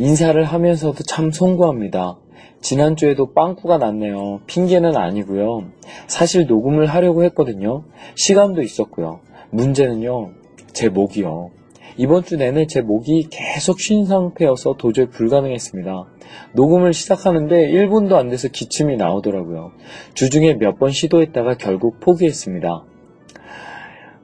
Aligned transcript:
인사를 0.00 0.42
하면서도 0.42 1.04
참 1.04 1.30
송구합니다. 1.30 2.16
지난주에도 2.62 3.34
빵꾸가 3.34 3.76
났네요. 3.76 4.40
핑계는 4.46 4.96
아니고요. 4.96 5.64
사실 6.06 6.46
녹음을 6.46 6.86
하려고 6.86 7.22
했거든요. 7.24 7.84
시간도 8.14 8.62
있었고요. 8.62 9.20
문제는요. 9.50 10.30
제 10.72 10.88
목이요. 10.88 11.50
이번 11.98 12.24
주 12.24 12.38
내내 12.38 12.66
제 12.66 12.80
목이 12.80 13.26
계속 13.30 13.78
쉰 13.78 14.06
상태여서 14.06 14.76
도저히 14.78 15.10
불가능했습니다. 15.10 16.06
녹음을 16.54 16.94
시작하는데 16.94 17.70
1분도 17.70 18.14
안 18.14 18.30
돼서 18.30 18.48
기침이 18.48 18.96
나오더라고요. 18.96 19.72
주중에 20.14 20.54
몇 20.54 20.78
번 20.78 20.92
시도했다가 20.92 21.58
결국 21.58 22.00
포기했습니다. 22.00 22.84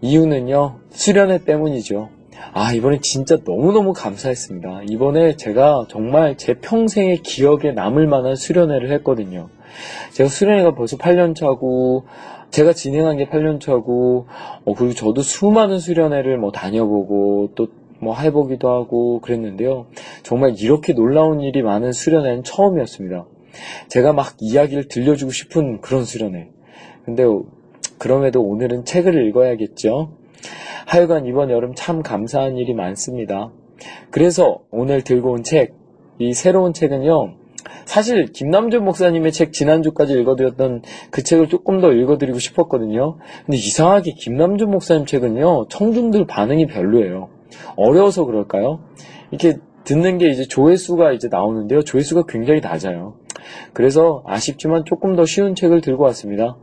이유는요, 0.01 0.79
수련회 0.89 1.45
때문이죠. 1.45 2.16
아, 2.53 2.73
이번에 2.73 3.01
진짜 3.01 3.39
너무너무 3.45 3.93
감사했습니다. 3.93 4.83
이번에 4.89 5.37
제가 5.37 5.87
정말 5.89 6.37
제 6.37 6.55
평생의 6.55 7.19
기억에 7.19 7.73
남을 7.73 8.07
만한 8.07 8.35
수련회를 8.35 8.93
했거든요. 8.93 9.49
제가 10.13 10.29
수련회가 10.29 10.75
벌써 10.75 10.97
8년 10.97 11.35
차고, 11.35 12.05
제가 12.51 12.73
진행한 12.73 13.17
게 13.17 13.29
8년 13.29 13.61
차고, 13.61 14.27
어, 14.65 14.75
그리고 14.75 14.95
저도 14.95 15.23
수많은 15.23 15.79
수련회를 15.79 16.39
뭐 16.39 16.53
다녀보고, 16.53 17.51
또 17.55 17.67
뭐 17.99 18.15
해보기도 18.17 18.69
하고 18.69 19.21
그랬는데요. 19.21 19.87
정말 20.23 20.55
이렇게 20.59 20.93
놀라운 20.93 21.41
일이 21.41 21.63
많은 21.63 21.93
수련회는 21.93 22.45
처음이었습니다. 22.45 23.27
제가 23.89 24.13
막 24.13 24.37
이야기를 24.39 24.89
들려주고 24.89 25.33
싶은 25.33 25.81
그런 25.81 26.05
수련회. 26.05 26.51
근데 27.05 27.25
그럼에도 27.99 28.43
오늘은 28.43 28.85
책을 28.85 29.27
읽어야겠죠. 29.29 30.13
하여간 30.87 31.27
이번 31.27 31.51
여름 31.51 31.75
참 31.75 32.03
감사한 32.03 32.57
일이 32.57 32.75
많습니다. 32.75 33.51
그래서 34.11 34.61
오늘 34.71 35.03
들고 35.03 35.33
온 35.33 35.43
책, 35.43 35.75
이 36.19 36.33
새로운 36.33 36.73
책은요, 36.73 37.35
사실 37.85 38.27
김남준 38.27 38.85
목사님의 38.85 39.33
책 39.33 39.53
지난주까지 39.53 40.15
읽어드렸던 40.15 40.83
그 41.11 41.23
책을 41.23 41.49
조금 41.49 41.81
더 41.81 41.93
읽어드리고 41.93 42.39
싶었거든요. 42.39 43.19
근데 43.45 43.57
이상하게 43.57 44.13
김남준 44.13 44.71
목사님 44.71 45.07
책은요, 45.07 45.67
청중들 45.69 46.27
반응이 46.27 46.67
별로예요. 46.67 47.29
어려워서 47.77 48.25
그럴까요? 48.25 48.81
이렇게 49.31 49.59
듣는 49.85 50.19
게 50.19 50.29
이제 50.29 50.45
조회수가 50.45 51.13
이제 51.13 51.29
나오는데요. 51.31 51.83
조회수가 51.83 52.25
굉장히 52.29 52.61
낮아요. 52.61 53.15
그래서 53.73 54.23
아쉽지만 54.27 54.85
조금 54.85 55.17
더 55.17 55.25
쉬운 55.25 55.55
책을 55.55 55.81
들고 55.81 56.05
왔습니다. 56.05 56.57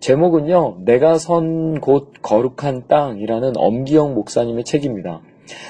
제목은요, 0.00 0.78
내가 0.84 1.18
선 1.18 1.80
곳 1.80 2.12
거룩한 2.22 2.88
땅이라는 2.88 3.52
엄기영 3.56 4.14
목사님의 4.14 4.64
책입니다. 4.64 5.20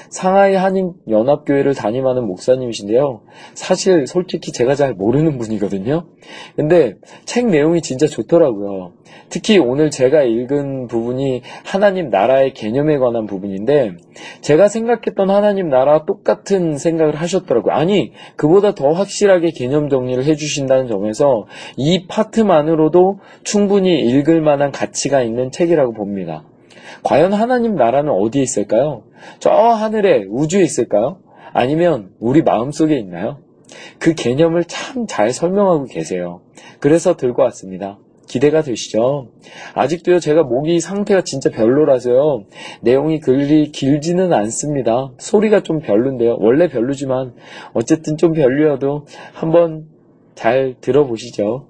상하이 0.09 0.55
한인 0.55 0.93
연합교회를 1.09 1.73
담임하는 1.75 2.25
목사님이신데요. 2.25 3.21
사실 3.53 4.07
솔직히 4.07 4.51
제가 4.51 4.75
잘 4.75 4.93
모르는 4.93 5.37
분이거든요. 5.37 6.05
근데 6.55 6.95
책 7.25 7.47
내용이 7.47 7.81
진짜 7.81 8.07
좋더라고요. 8.07 8.93
특히 9.29 9.57
오늘 9.59 9.91
제가 9.91 10.23
읽은 10.23 10.87
부분이 10.87 11.41
하나님 11.63 12.09
나라의 12.09 12.53
개념에 12.53 12.97
관한 12.97 13.25
부분인데 13.25 13.93
제가 14.41 14.67
생각했던 14.67 15.29
하나님 15.29 15.69
나라와 15.69 16.05
똑같은 16.05 16.77
생각을 16.77 17.15
하셨더라고요. 17.15 17.73
아니 17.73 18.11
그보다 18.35 18.73
더 18.73 18.91
확실하게 18.91 19.51
개념 19.51 19.89
정리를 19.89 20.23
해 20.25 20.35
주신다는 20.35 20.87
점에서 20.87 21.45
이 21.77 22.07
파트만으로도 22.07 23.19
충분히 23.43 23.99
읽을 23.99 24.41
만한 24.41 24.71
가치가 24.71 25.21
있는 25.21 25.51
책이라고 25.51 25.93
봅니다. 25.93 26.48
과연 27.03 27.33
하나님 27.33 27.75
나라는 27.75 28.11
어디에 28.11 28.41
있을까요? 28.41 29.03
저 29.39 29.49
하늘에 29.51 30.25
우주에 30.29 30.61
있을까요? 30.63 31.19
아니면 31.53 32.11
우리 32.19 32.41
마음속에 32.41 32.97
있나요? 32.97 33.39
그 33.99 34.13
개념을 34.13 34.63
참 34.65 35.05
잘 35.07 35.31
설명하고 35.31 35.85
계세요. 35.85 36.41
그래서 36.79 37.15
들고 37.15 37.41
왔습니다. 37.43 37.99
기대가 38.27 38.61
되시죠? 38.61 39.29
아직도요, 39.73 40.19
제가 40.19 40.43
목이 40.43 40.79
상태가 40.79 41.23
진짜 41.23 41.49
별로라서요, 41.49 42.43
내용이 42.81 43.19
글리 43.19 43.71
길지는 43.71 44.33
않습니다. 44.33 45.11
소리가 45.17 45.61
좀 45.63 45.79
별론데요. 45.79 46.37
원래 46.39 46.67
별로지만, 46.67 47.33
어쨌든 47.73 48.17
좀 48.17 48.33
별로여도 48.33 49.07
한번 49.33 49.87
잘 50.35 50.75
들어보시죠. 50.79 51.65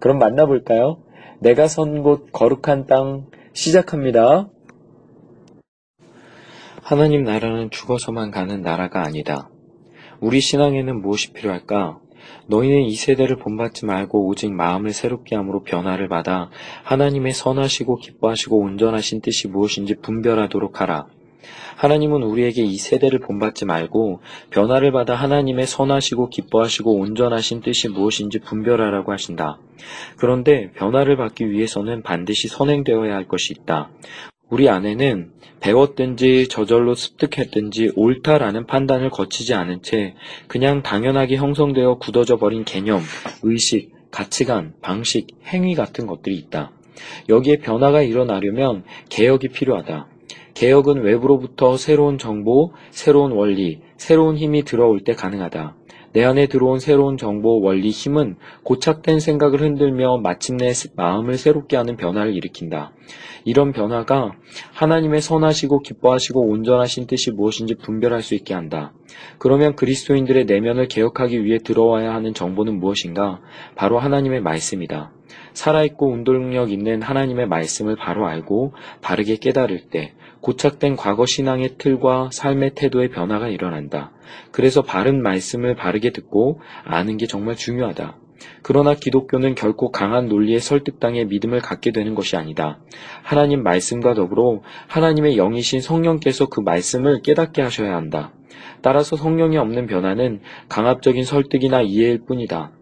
그럼 0.00 0.18
만나볼까요? 0.18 0.98
내가 1.38 1.66
선 1.66 2.02
곳 2.02 2.30
거룩한 2.30 2.86
땅 2.86 3.26
시작합니다. 3.54 4.50
하나님 6.92 7.24
나라는 7.24 7.70
죽어서만 7.70 8.30
가는 8.30 8.60
나라가 8.60 9.02
아니다. 9.02 9.48
우리 10.20 10.42
신앙에는 10.42 11.00
무엇이 11.00 11.32
필요할까? 11.32 11.98
너희는 12.48 12.82
이 12.82 12.94
세대를 12.94 13.36
본받지 13.36 13.86
말고 13.86 14.26
오직 14.26 14.52
마음을 14.52 14.90
새롭게 14.92 15.34
함으로 15.34 15.62
변화를 15.62 16.08
받아 16.08 16.50
하나님의 16.82 17.32
선하시고 17.32 17.96
기뻐하시고 17.96 18.58
온전하신 18.58 19.22
뜻이 19.22 19.48
무엇인지 19.48 20.02
분별하도록 20.02 20.82
하라. 20.82 21.06
하나님은 21.76 22.24
우리에게 22.24 22.62
이 22.62 22.76
세대를 22.76 23.20
본받지 23.20 23.64
말고 23.64 24.20
변화를 24.50 24.92
받아 24.92 25.14
하나님의 25.14 25.66
선하시고 25.66 26.28
기뻐하시고 26.28 26.94
온전하신 26.94 27.62
뜻이 27.62 27.88
무엇인지 27.88 28.40
분별하라고 28.40 29.12
하신다. 29.12 29.58
그런데 30.18 30.70
변화를 30.72 31.16
받기 31.16 31.50
위해서는 31.50 32.02
반드시 32.02 32.48
선행되어야 32.48 33.14
할 33.14 33.26
것이 33.26 33.54
있다. 33.58 33.88
우리 34.52 34.68
안에는 34.68 35.30
배웠든지 35.60 36.46
저절로 36.48 36.94
습득했든지 36.94 37.92
옳다라는 37.96 38.66
판단을 38.66 39.08
거치지 39.08 39.54
않은 39.54 39.80
채 39.80 40.14
그냥 40.46 40.82
당연하게 40.82 41.36
형성되어 41.36 41.96
굳어져 41.96 42.36
버린 42.36 42.62
개념, 42.66 43.00
의식, 43.42 43.94
가치관, 44.10 44.74
방식, 44.82 45.28
행위 45.46 45.74
같은 45.74 46.06
것들이 46.06 46.36
있다. 46.36 46.70
여기에 47.30 47.60
변화가 47.60 48.02
일어나려면 48.02 48.84
개혁이 49.08 49.48
필요하다. 49.48 50.06
개혁은 50.52 51.00
외부로부터 51.00 51.78
새로운 51.78 52.18
정보, 52.18 52.74
새로운 52.90 53.32
원리, 53.32 53.80
새로운 53.96 54.36
힘이 54.36 54.64
들어올 54.64 55.00
때 55.00 55.14
가능하다. 55.14 55.76
내 56.12 56.24
안에 56.24 56.46
들어온 56.46 56.78
새로운 56.78 57.16
정보, 57.16 57.60
원리, 57.60 57.90
힘은 57.90 58.36
고착된 58.64 59.20
생각을 59.20 59.60
흔들며 59.60 60.18
마침내 60.18 60.72
마음을 60.94 61.38
새롭게 61.38 61.76
하는 61.76 61.96
변화를 61.96 62.34
일으킨다. 62.34 62.92
이런 63.44 63.72
변화가 63.72 64.32
하나님의 64.72 65.20
선하시고 65.20 65.80
기뻐하시고 65.80 66.48
온전하신 66.48 67.06
뜻이 67.06 67.30
무엇인지 67.30 67.76
분별할 67.76 68.22
수 68.22 68.34
있게 68.34 68.54
한다. 68.54 68.92
그러면 69.38 69.74
그리스도인들의 69.74 70.44
내면을 70.44 70.86
개혁하기 70.86 71.44
위해 71.44 71.58
들어와야 71.58 72.14
하는 72.14 72.34
정보는 72.34 72.78
무엇인가? 72.78 73.40
바로 73.74 73.98
하나님의 73.98 74.42
말씀이다. 74.42 75.12
살아있고 75.54 76.10
운동력 76.10 76.70
있는 76.70 77.02
하나님의 77.02 77.46
말씀을 77.46 77.96
바로 77.96 78.26
알고 78.26 78.74
바르게 79.00 79.36
깨달을 79.36 79.88
때 79.90 80.12
고착된 80.42 80.96
과거 80.96 81.24
신앙의 81.24 81.76
틀과 81.78 82.30
삶의 82.32 82.72
태도의 82.74 83.10
변화가 83.10 83.48
일어난다. 83.48 84.10
그래서 84.50 84.82
바른 84.82 85.22
말씀을 85.22 85.76
바르게 85.76 86.10
듣고 86.10 86.60
아는 86.84 87.16
게 87.16 87.26
정말 87.26 87.56
중요하다. 87.56 88.18
그러나 88.62 88.94
기독교는 88.94 89.54
결코 89.54 89.92
강한 89.92 90.28
논리의 90.28 90.58
설득당에 90.58 91.24
믿음을 91.24 91.60
갖게 91.60 91.92
되는 91.92 92.16
것이 92.16 92.36
아니다. 92.36 92.80
하나님 93.22 93.62
말씀과 93.62 94.14
더불어 94.14 94.62
하나님의 94.88 95.36
영이신 95.36 95.80
성령께서 95.80 96.46
그 96.46 96.60
말씀을 96.60 97.22
깨닫게 97.22 97.62
하셔야 97.62 97.94
한다. 97.94 98.32
따라서 98.82 99.14
성령이 99.16 99.56
없는 99.58 99.86
변화는 99.86 100.40
강압적인 100.68 101.24
설득이나 101.24 101.82
이해일 101.82 102.24
뿐이다. 102.26 102.72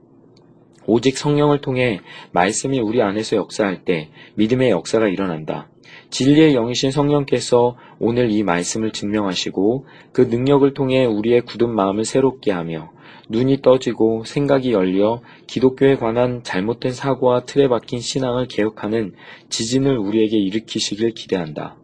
오직 0.86 1.18
성령을 1.18 1.60
통해 1.60 2.00
말씀이 2.32 2.80
우리 2.80 3.02
안에서 3.02 3.36
역사할 3.36 3.84
때 3.84 4.08
믿음의 4.34 4.70
역사가 4.70 5.08
일어난다. 5.08 5.69
진리의 6.10 6.54
영이신 6.54 6.90
성령께서 6.90 7.76
오늘 7.98 8.30
이 8.30 8.42
말씀을 8.42 8.92
증명하시고 8.92 9.86
그 10.12 10.22
능력을 10.22 10.74
통해 10.74 11.04
우리의 11.04 11.42
굳은 11.42 11.70
마음을 11.70 12.04
새롭게 12.04 12.50
하며 12.50 12.90
눈이 13.28 13.62
떠지고 13.62 14.24
생각이 14.24 14.72
열려 14.72 15.22
기독교에 15.46 15.96
관한 15.96 16.42
잘못된 16.42 16.92
사고와 16.92 17.44
틀에 17.44 17.68
박힌 17.68 18.00
신앙을 18.00 18.48
개혁하는 18.48 19.14
지진을 19.48 19.96
우리에게 19.96 20.36
일으키시길 20.36 21.12
기대한다. 21.14 21.76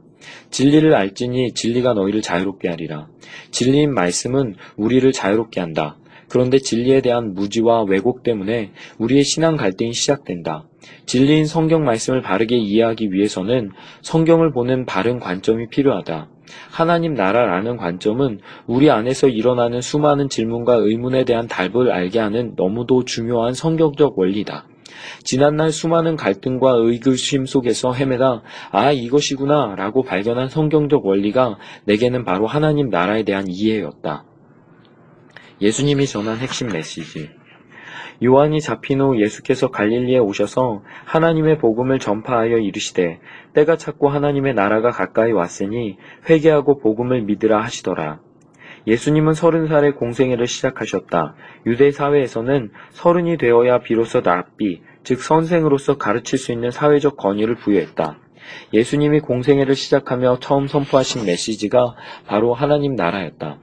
진리를 0.50 0.92
알지니 0.92 1.52
진리가 1.52 1.94
너희를 1.94 2.20
자유롭게 2.20 2.68
하리라. 2.68 3.08
진리인 3.52 3.94
말씀은 3.94 4.56
우리를 4.76 5.10
자유롭게 5.12 5.60
한다. 5.60 5.96
그런데 6.28 6.58
진리에 6.58 7.00
대한 7.00 7.34
무지와 7.34 7.84
왜곡 7.84 8.24
때문에 8.24 8.72
우리의 8.98 9.22
신앙 9.22 9.56
갈등이 9.56 9.92
시작된다. 9.92 10.66
진리인 11.06 11.46
성경 11.46 11.84
말씀을 11.84 12.22
바르게 12.22 12.56
이해하기 12.56 13.12
위해서는 13.12 13.70
성경을 14.02 14.52
보는 14.52 14.86
바른 14.86 15.20
관점이 15.20 15.68
필요하다. 15.68 16.28
하나님 16.70 17.14
나라라는 17.14 17.76
관점은 17.76 18.40
우리 18.66 18.90
안에서 18.90 19.28
일어나는 19.28 19.80
수많은 19.80 20.28
질문과 20.28 20.74
의문에 20.76 21.24
대한 21.24 21.48
답을 21.48 21.90
알게 21.90 22.18
하는 22.18 22.54
너무도 22.56 23.04
중요한 23.04 23.54
성경적 23.54 24.18
원리다. 24.18 24.66
지난날 25.22 25.70
수많은 25.70 26.16
갈등과 26.16 26.72
의구심 26.76 27.46
속에서 27.46 27.92
헤매다 27.92 28.42
아 28.70 28.92
이것이구나 28.92 29.74
라고 29.76 30.02
발견한 30.02 30.48
성경적 30.48 31.04
원리가 31.04 31.58
내게는 31.84 32.24
바로 32.24 32.46
하나님 32.46 32.88
나라에 32.88 33.22
대한 33.24 33.46
이해였다. 33.48 34.24
예수님이 35.60 36.06
전한 36.06 36.38
핵심 36.38 36.68
메시지 36.68 37.30
요한이 38.22 38.60
잡힌 38.60 39.00
후 39.00 39.20
예수께서 39.20 39.68
갈릴리에 39.70 40.18
오셔서 40.18 40.82
하나님의 41.04 41.58
복음을 41.58 41.98
전파하여 41.98 42.58
이르시되 42.58 43.20
때가 43.52 43.76
찼고 43.76 44.08
하나님의 44.08 44.54
나라가 44.54 44.90
가까이 44.90 45.32
왔으니 45.32 45.98
회개하고 46.28 46.78
복음을 46.78 47.22
믿으라 47.22 47.62
하시더라. 47.62 48.20
예수님은 48.86 49.34
서른 49.34 49.66
살에 49.66 49.90
공생애를 49.92 50.46
시작하셨다. 50.46 51.34
유대 51.66 51.90
사회에서는 51.90 52.70
서른이 52.90 53.36
되어야 53.36 53.80
비로소 53.80 54.22
납비, 54.22 54.82
즉 55.02 55.20
선생으로서 55.20 55.98
가르칠 55.98 56.38
수 56.38 56.52
있는 56.52 56.70
사회적 56.70 57.16
권위를 57.16 57.56
부여했다. 57.56 58.18
예수님이 58.72 59.20
공생애를 59.20 59.74
시작하며 59.74 60.38
처음 60.40 60.68
선포하신 60.68 61.26
메시지가 61.26 61.96
바로 62.26 62.54
하나님 62.54 62.94
나라였다. 62.94 63.58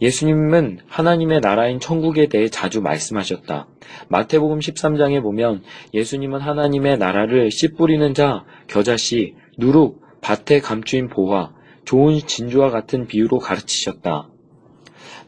예수님은 0.00 0.80
하나님의 0.86 1.40
나라인 1.40 1.80
천국에 1.80 2.26
대해 2.26 2.48
자주 2.48 2.80
말씀하셨다. 2.80 3.68
마태복음 4.08 4.58
13장에 4.60 5.22
보면 5.22 5.62
예수님은 5.94 6.40
하나님의 6.40 6.98
나라를 6.98 7.50
씨 7.50 7.72
뿌리는 7.72 8.12
자, 8.14 8.44
겨자씨, 8.68 9.34
누룩, 9.58 10.00
밭에 10.20 10.60
감추인 10.60 11.08
보화, 11.08 11.52
좋은 11.84 12.18
진주와 12.18 12.70
같은 12.70 13.06
비유로 13.06 13.38
가르치셨다. 13.38 14.28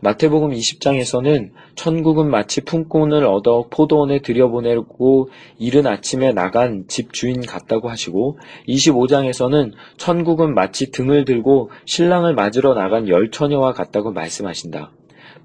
마태복음 0.05 0.51
20장에서는 0.51 1.53
천국은 1.77 2.29
마치 2.29 2.61
품꾼을 2.63 3.25
얻어 3.25 3.69
포도원에 3.71 4.19
들여보내고 4.21 5.29
이른 5.61 5.87
아침에 5.87 6.33
나간 6.33 6.87
집 6.89 7.13
주인 7.13 7.41
같다고 7.41 7.89
하시고 7.89 8.41
25장에서는 8.67 9.71
천국은 9.99 10.55
마치 10.55 10.91
등을 10.91 11.25
들고 11.25 11.71
신랑을 11.85 12.35
맞으러 12.35 12.75
나간 12.75 13.09
열 13.09 13.31
처녀와 13.31 13.75
같다고 13.75 14.11
말씀하신다. 14.11 14.91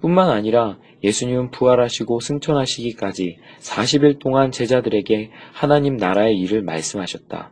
뿐만 0.02 0.32
아니라 0.32 0.80
예수님은 1.04 1.52
부활하시고 1.52 2.20
승천하시기까지 2.20 3.38
40일 3.60 4.18
동안 4.18 4.52
제자들에게 4.52 5.30
하나님 5.54 5.98
나라의 5.98 6.36
일을 6.36 6.64
말씀하셨다. 6.64 7.52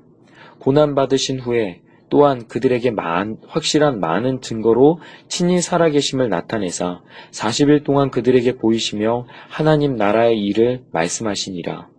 고난받으신 0.57 1.39
후에 1.39 1.81
또한 2.15 2.47
그들에게 2.47 2.91
만, 2.91 3.35
확실한 3.45 3.99
많은 3.99 4.39
증거로 4.39 5.01
친히 5.27 5.61
살아계심을 5.61 6.29
나타내사 6.29 7.01
40일 7.31 7.83
동안 7.83 8.09
그들에게 8.09 8.55
보이시며 8.55 9.27
하나님 9.49 9.97
나라의 9.97 10.39
일을 10.39 10.83
말씀하시니라. 10.93 11.89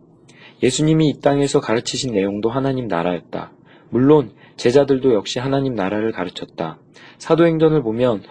예수님이 0.63 1.11
이 1.11 1.21
땅에서 1.21 1.61
가르치신 1.61 2.15
내용도 2.15 2.49
하나님 2.49 2.89
나라였다. 2.89 3.53
물론 3.91 4.31
제자들도 4.57 5.13
역시 5.13 5.39
하나님 5.39 5.75
나라를 5.75 6.13
가르쳤다. 6.13 6.79
사도행전을 7.19 7.83
보면 7.83 8.23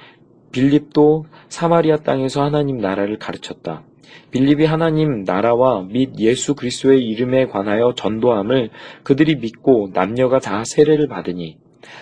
빌립도 0.54 1.28
사마리아 1.50 1.98
땅에서 1.98 2.44
하나님 2.44 2.80
나라를 2.80 3.20
가르쳤다. 3.20 3.84
빌립이 4.32 4.66
하나님 4.66 5.24
나라와 5.24 5.84
및 5.84 6.18
예수 6.18 6.56
그리스도의 6.56 7.06
이름에 7.06 7.46
관하여 7.46 7.94
전도함을 7.96 8.72
그들이 9.04 9.36
믿고 9.36 9.92
남녀가 9.94 10.40
다 10.40 10.66
세례를 10.66 11.08
받으니 11.08 11.60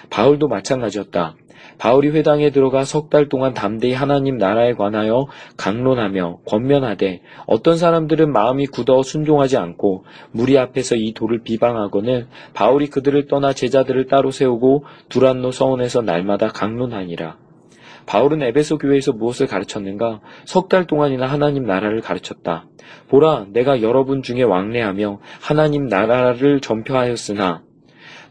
바울도 0.10 0.48
마찬가지였다. 0.48 1.36
바울이 1.78 2.10
회당에 2.10 2.52
들어가 2.52 2.84
석 2.84 3.10
달 3.10 3.30
동안 3.30 3.54
담대히 3.54 3.94
하나님 3.94 4.38
나라에 4.38 4.74
관하여 4.74 5.28
강론하며 5.58 6.40
권면하되 6.46 7.22
어떤 7.46 7.78
사람들은 7.78 8.32
마음이 8.32 8.68
굳어 8.68 9.02
순종하지 9.02 9.58
않고 9.58 10.06
무리 10.32 10.58
앞에서 10.58 10.96
이 10.96 11.14
돌을 11.14 11.40
비방하거늘 11.44 12.28
바울이 12.54 12.88
그들을 12.88 13.28
떠나 13.28 13.54
제자들을 13.54 14.08
따로 14.08 14.32
세우고 14.32 14.86
두란노 15.10 15.52
서원에서 15.52 16.02
날마다 16.02 16.50
강론하니라. 16.50 17.38
바울은 18.06 18.42
에베소 18.44 18.80
교회에서 18.80 19.14
무엇을 19.14 19.48
가르쳤는가? 19.48 20.20
석 20.46 20.68
달 20.68 20.86
동안이나 20.86 21.26
하나님 21.26 21.66
나라를 21.66 22.02
가르쳤다. 22.02 22.66
보라, 23.08 23.46
내가 23.54 23.82
여러분 23.82 24.22
중에 24.22 24.44
왕래하며 24.44 25.20
하나님 25.40 25.88
나라를 25.88 26.60
전표하였으나 26.60 27.64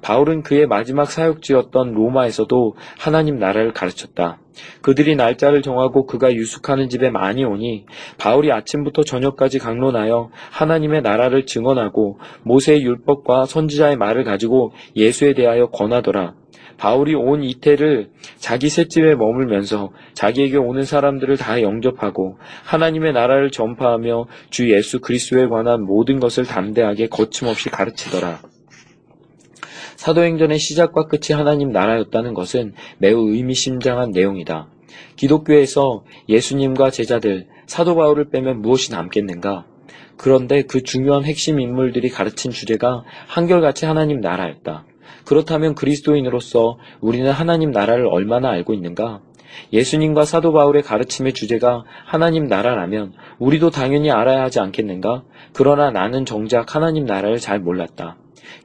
바울은 0.03 0.43
그의 0.43 0.67
마지막 0.67 1.11
사역지였던 1.11 1.93
로마에서도 1.95 2.77
하나님 2.99 3.39
나라를 3.39 3.73
가르쳤다. 3.73 4.41
그들이 4.83 5.17
날짜를 5.17 5.63
정하고 5.63 6.07
그가 6.07 6.33
유숙하는 6.33 6.89
집에 6.89 7.09
많이 7.11 7.45
오니 7.45 7.87
바울이 8.19 8.53
아침부터 8.53 9.05
저녁까지 9.05 9.59
강론하여 9.59 10.31
하나님의 10.51 11.03
나라를 11.03 11.47
증언하고 11.47 12.19
모세의 12.43 12.83
율법과 12.83 13.47
선지자의 13.47 13.97
말을 13.97 14.25
가지고 14.25 14.73
예수에 14.95 15.35
대하여 15.35 15.67
권하더라. 15.69 16.35
바울이 16.79 17.15
온 17.15 17.45
이태를 17.45 18.11
자기 18.39 18.69
셋집에 18.69 19.15
머물면서 19.15 19.93
자기에게 20.15 20.57
오는 20.57 20.83
사람들을 20.83 21.37
다 21.37 21.63
영접하고 21.63 22.39
하나님의 22.65 23.13
나라를 23.13 23.51
전파하며 23.51 24.27
주 24.51 24.69
예수 24.73 25.01
그리스도에 25.01 25.47
관한 25.47 25.85
모든 25.85 26.19
것을 26.19 26.45
담대하게 26.45 27.07
거침없이 27.07 27.71
가르치더라. 27.71 28.52
사도행전의 30.03 30.59
시작과 30.59 31.07
끝이 31.07 31.33
하나님 31.33 31.71
나라였다는 31.71 32.35
것은 32.35 32.75
매우 32.99 33.31
의미심장한 33.31 34.11
내용이다. 34.11 34.67
기독교에서 35.15 36.03
예수님과 36.29 36.91
제자들, 36.91 37.47
사도 37.67 37.95
바울을 37.95 38.31
빼면 38.31 38.63
무엇이 38.63 38.91
남겠는가? 38.91 39.65
그런데 40.17 40.63
그 40.63 40.83
중요한 40.83 41.23
핵심 41.25 41.61
인물들이 41.61 42.09
가르친 42.09 42.51
주제가 42.51 43.05
한결같이 43.29 43.87
하나님 43.87 44.21
나라였다. 44.21 44.87
그렇다면 45.25 45.77
그리스도인으로서 45.77 46.79
우리는 47.01 47.31
하나님 47.31 47.71
나라를 47.71 48.09
얼마나 48.09 48.51
알고 48.51 48.75
있는가? 48.75 49.21
예수님과 49.73 50.25
사도 50.25 50.53
바울의 50.53 50.83
가르침의 50.83 51.33
주제가 51.33 51.85
하나님 52.05 52.47
나라라면 52.47 53.13
우리도 53.39 53.71
당연히 53.71 54.11
알아야 54.11 54.43
하지 54.43 54.61
않겠는가? 54.61 55.23
그러나 55.53 55.91
나는 55.91 56.25
정작 56.25 56.75
하나님 56.75 57.05
나라를 57.05 57.39
잘 57.39 57.59
몰랐다. 57.61 58.17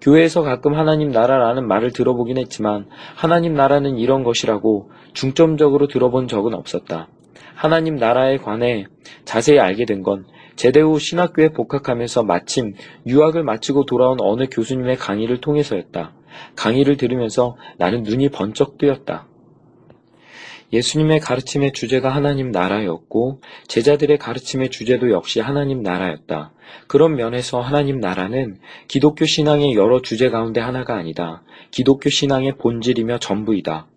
교회에서 0.02 0.42
가끔 0.42 0.76
하나님 0.76 1.12
나라라는 1.12 1.68
말을 1.68 1.92
들어보긴 1.92 2.38
했지만 2.38 2.88
하나님 3.16 3.54
나라는 3.54 3.98
이런 3.98 4.24
것이라고 4.24 4.92
중점적으로 5.14 5.88
들어본 5.88 6.28
적은 6.28 6.54
없었다. 6.54 7.08
하나님 7.56 7.96
나라에 7.96 8.38
관해 8.38 8.86
자세히 9.26 9.60
알게 9.60 9.86
된 9.86 10.04
건 10.04 10.26
제대 10.56 10.82
후 10.82 11.00
신학교에 11.00 11.50
복학하면서 11.50 12.24
마침 12.24 12.74
유학을 13.06 13.44
마치고 13.44 13.86
돌아온 13.86 14.18
어느 14.22 14.48
교수님의 14.50 14.98
강의를 14.98 15.40
통해서였다. 15.40 16.14
강의를 16.56 16.98
들으면서 16.98 17.56
나는 17.78 18.02
눈이 18.04 18.30
번쩍 18.30 18.78
뜨였다. 18.78 19.28
예수님의 20.74 21.20
가르침의 21.20 21.72
주제가 21.72 22.10
하나님 22.10 22.52
나라였고 22.52 23.42
제자들의 23.68 24.18
가르침의 24.18 24.70
주제도 24.70 25.12
역시 25.12 25.40
하나님 25.40 25.82
나라였다. 25.82 26.52
그런 26.88 27.16
면에서 27.16 27.62
하나님 27.62 28.00
나라는 28.00 28.58
기독교 28.88 29.26
신앙의 29.26 29.76
여러 29.76 30.02
주제 30.02 30.30
가운데 30.30 30.60
하나가 30.60 30.96
아니다. 30.96 31.44
기독교 31.72 32.10
신앙의 32.10 32.58
본질이며 32.58 33.20
전부이다. 33.20 33.88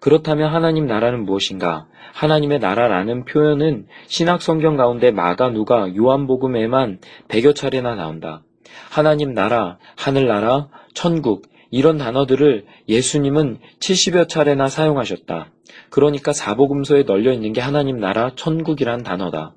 그렇다면 0.00 0.52
하나님 0.52 0.86
나라는 0.86 1.24
무엇인가? 1.24 1.86
하나님의 2.12 2.58
나라라는 2.58 3.24
표현은 3.24 3.86
신학 4.08 4.42
성경 4.42 4.76
가운데 4.76 5.10
마가, 5.10 5.50
누가, 5.50 5.94
요한복음에만 5.94 6.98
100여 7.28 7.54
차례나 7.54 7.94
나온다. 7.94 8.42
하나님 8.90 9.34
나라, 9.34 9.78
하늘나라, 9.96 10.68
천국, 10.94 11.46
이런 11.70 11.98
단어들을 11.98 12.64
예수님은 12.88 13.58
70여 13.80 14.28
차례나 14.28 14.68
사용하셨다. 14.68 15.52
그러니까 15.90 16.32
사복음서에 16.32 17.04
널려 17.04 17.32
있는 17.32 17.52
게 17.52 17.60
하나님 17.60 17.98
나라 17.98 18.32
천국이란 18.34 19.02
단어다. 19.02 19.54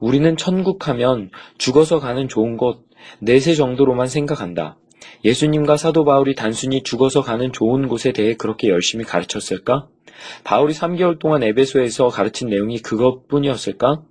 우리는 0.00 0.36
천국 0.36 0.88
하면 0.88 1.30
죽어서 1.58 2.00
가는 2.00 2.28
좋은 2.28 2.56
곳, 2.56 2.86
내세 3.18 3.54
정도로만 3.54 4.06
생각한다. 4.08 4.76
예수님과 5.24 5.76
사도 5.76 6.04
바울이 6.04 6.34
단순히 6.34 6.82
죽어서 6.82 7.22
가는 7.22 7.52
좋은 7.52 7.88
곳에 7.88 8.12
대해 8.12 8.34
그렇게 8.34 8.68
열심히 8.68 9.04
가르쳤을까? 9.04 9.88
바울이 10.44 10.74
3개월 10.74 11.18
동안 11.18 11.42
에베소에서 11.42 12.08
가르친 12.08 12.48
내용이 12.48 12.80
그것뿐이었을까? 12.80 14.02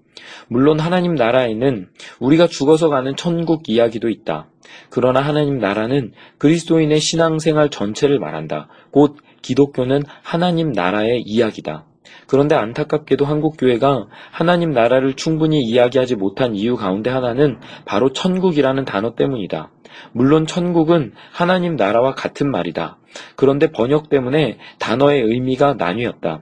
물론 0.47 0.79
하나님 0.79 1.15
나라에는 1.15 1.89
우리가 2.19 2.47
죽어서 2.47 2.89
가는 2.89 3.15
천국 3.15 3.69
이야기도 3.69 4.09
있다. 4.09 4.47
그러나 4.89 5.21
하나님 5.21 5.57
나라는 5.59 6.13
그리스도인의 6.37 6.99
신앙생활 6.99 7.69
전체를 7.69 8.19
말한다. 8.19 8.67
곧 8.91 9.17
기독교는 9.41 10.03
하나님 10.21 10.71
나라의 10.71 11.21
이야기다. 11.21 11.85
그런데 12.27 12.55
안타깝게도 12.55 13.25
한국 13.25 13.55
교회가 13.57 14.07
하나님 14.31 14.71
나라를 14.71 15.15
충분히 15.15 15.61
이야기하지 15.61 16.15
못한 16.15 16.55
이유 16.55 16.75
가운데 16.75 17.09
하나는 17.09 17.59
바로 17.85 18.11
천국이라는 18.13 18.85
단어 18.85 19.15
때문이다. 19.15 19.71
물론 20.11 20.47
천국은 20.47 21.13
하나님 21.31 21.75
나라와 21.75 22.13
같은 22.13 22.49
말이다. 22.49 22.97
그런데 23.35 23.71
번역 23.71 24.09
때문에 24.09 24.57
단어의 24.79 25.21
의미가 25.21 25.75
나뉘었다. 25.75 26.41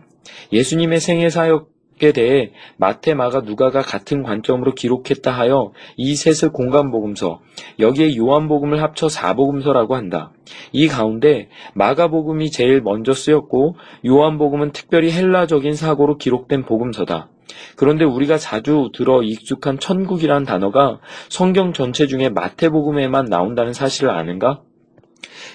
예수님의 0.54 1.00
생애 1.00 1.30
사역에 1.30 1.66
대해 2.12 2.52
마태, 2.78 3.14
마가, 3.14 3.42
누가가 3.42 3.82
같은 3.82 4.24
관점으로 4.24 4.74
기록했다 4.74 5.32
하여 5.32 5.72
이 5.96 6.16
셋을 6.16 6.52
공간복음서, 6.52 7.42
여기에 7.78 8.18
요한복음을 8.18 8.82
합쳐 8.82 9.08
사복음서라고 9.08 9.96
한다. 9.96 10.32
이 10.72 10.88
가운데 10.88 11.50
마가복음이 11.76 12.50
제일 12.50 12.82
먼저 12.82 13.14
쓰였고 13.14 13.76
요한복음은 14.06 14.72
특별히 14.72 15.12
헬라적인 15.12 15.76
사고로 15.76 16.18
기록된 16.18 16.64
복음서다. 16.64 17.30
그런데 17.76 18.06
우리가 18.06 18.38
자주 18.38 18.90
들어 18.94 19.22
익숙한 19.22 19.78
천국이란 19.78 20.44
단어가 20.46 21.00
성경 21.30 21.74
전체 21.74 22.08
중에 22.08 22.30
마태복음에만 22.30 23.26
나온다는 23.26 23.74
사실을 23.74 24.10
아는가? 24.10 24.62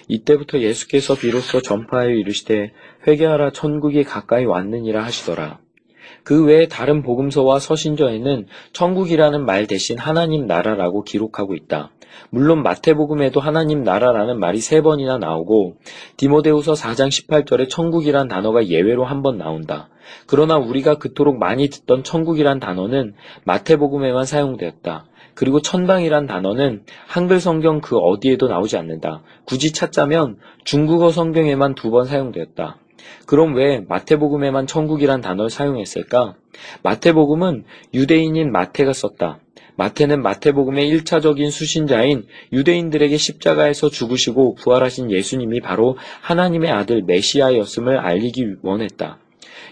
이때부터 0.09 0.61
예수께서 0.61 1.15
비로소 1.15 1.61
전파하여 1.61 2.11
이르시되 2.11 2.73
회개하라 3.07 3.51
천국이 3.51 4.05
가까이 4.05 4.45
왔느니라 4.45 5.03
하시더라. 5.05 5.59
그 6.23 6.45
외에 6.45 6.67
다른 6.69 7.03
복음서와 7.03 7.59
서신저에는 7.59 8.47
천국이라는 8.73 9.45
말 9.45 9.67
대신 9.67 9.99
하나님 9.99 10.47
나라라고 10.47 11.03
기록하고 11.03 11.55
있다. 11.55 11.91
물론 12.31 12.63
마태복음에도 12.63 13.41
하나님 13.41 13.83
나라라는 13.83 14.39
말이 14.41 14.59
세 14.61 14.81
번이나 14.81 15.19
나오고 15.19 15.77
디모데후서 16.17 16.73
4장 16.73 17.09
18절에 17.09 17.69
천국이란 17.69 18.29
단어가 18.29 18.67
예외로 18.67 19.05
한 19.05 19.23
번 19.23 19.39
나온다. 19.39 19.89
그러나 20.27 20.57
우리가 20.57 20.97
그토록 20.97 21.39
많이 21.39 21.69
듣던 21.69 22.05
천국이란 22.05 22.61
단어는 22.61 23.15
마태복음에만 23.45 24.25
사용되었다. 24.25 25.07
그리고 25.35 25.61
천당이란 25.61 26.27
단어는 26.27 26.85
한글 27.07 27.41
성경 27.41 27.81
그 27.81 27.99
어디에도 27.99 28.49
나오지 28.49 28.77
않는다. 28.79 29.23
굳이 29.45 29.73
찾자면 29.73 30.39
중국어 30.65 31.11
성경에만 31.11 31.75
두 31.75 31.91
번 31.91 32.07
사용되었다. 32.07 32.79
그럼 33.27 33.55
왜 33.55 33.85
마태복음에만 33.89 34.67
천국이란 34.67 35.21
단어를 35.21 35.51
사용했을까? 35.51 36.35
마태복음은 36.83 37.65
유대인인 37.95 38.53
마태가 38.53 38.93
썼다. 38.93 39.41
마태는 39.77 40.23
마태복음의 40.23 40.91
1차적인 40.91 41.51
수신자인 41.51 42.27
유대인들에게 42.53 43.17
십자가에서 43.17 43.91
죽으시고 43.91 44.55
부활하신 44.55 45.11
예수님이 45.11 45.61
바로 45.61 45.99
하나님의 46.23 46.71
아들 46.71 47.03
메시아였음을 47.03 47.99
알리기 47.99 48.57
원했다. 48.63 49.19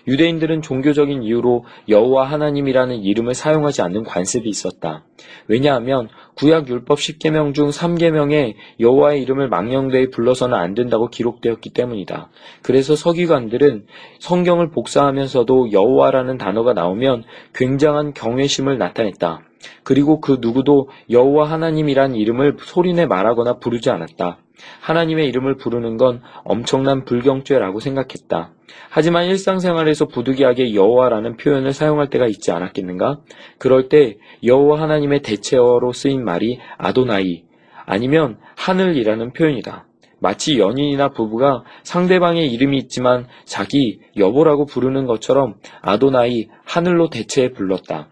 유대인들은 0.06 0.60
종교적인 0.60 1.22
이유로 1.22 1.64
여호와 1.88 2.30
하나님이라는 2.30 3.02
이름을 3.02 3.34
사용하지 3.34 3.80
않는 3.82 4.04
관습이 4.04 4.48
있었다. 4.48 5.04
왜냐하면 5.48 6.08
구약 6.36 6.68
율법 6.68 6.98
10계명 6.98 7.54
중 7.54 7.70
3계명에 7.70 8.54
여호와의 8.80 9.22
이름을 9.22 9.48
망령되이 9.48 10.10
불러서는 10.10 10.56
안 10.56 10.74
된다고 10.74 11.08
기록되었기 11.08 11.70
때문이다. 11.70 12.30
그래서 12.62 12.96
서기관들은 12.96 13.86
성경을 14.18 14.70
복사하면서도 14.70 15.72
여호와라는 15.72 16.38
단어가 16.38 16.72
나오면 16.72 17.24
굉장한 17.54 18.14
경외심을 18.14 18.78
나타냈다. 18.78 19.42
그리고 19.82 20.20
그 20.20 20.38
누구도 20.40 20.88
여호와 21.10 21.50
하나님이란 21.50 22.14
이름을 22.14 22.56
소리내 22.58 23.06
말하거나 23.06 23.58
부르지 23.58 23.90
않았다. 23.90 24.38
하나님의 24.80 25.26
이름을 25.28 25.56
부르는 25.56 25.96
건 25.96 26.20
엄청난 26.44 27.04
불경죄라고 27.04 27.80
생각했다. 27.80 28.52
하지만 28.90 29.26
일상생활에서 29.26 30.06
부득이하게 30.06 30.74
여호와라는 30.74 31.36
표현을 31.36 31.72
사용할 31.72 32.08
때가 32.08 32.26
있지 32.26 32.52
않았겠는가? 32.52 33.20
그럴 33.58 33.88
때 33.88 34.16
여호와 34.44 34.80
하나님의 34.80 35.22
대체어로 35.22 35.92
쓰인 35.92 36.24
말이 36.24 36.60
아도나이 36.78 37.44
아니면 37.86 38.38
하늘이라는 38.56 39.32
표현이다. 39.32 39.86
마치 40.20 40.58
연인이나 40.58 41.10
부부가 41.10 41.64
상대방의 41.82 42.50
이름이 42.50 42.78
있지만 42.78 43.26
자기 43.44 44.00
여보라고 44.16 44.64
부르는 44.64 45.06
것처럼 45.06 45.56
아도나이 45.82 46.48
하늘로 46.64 47.10
대체해 47.10 47.52
불렀다. 47.52 48.08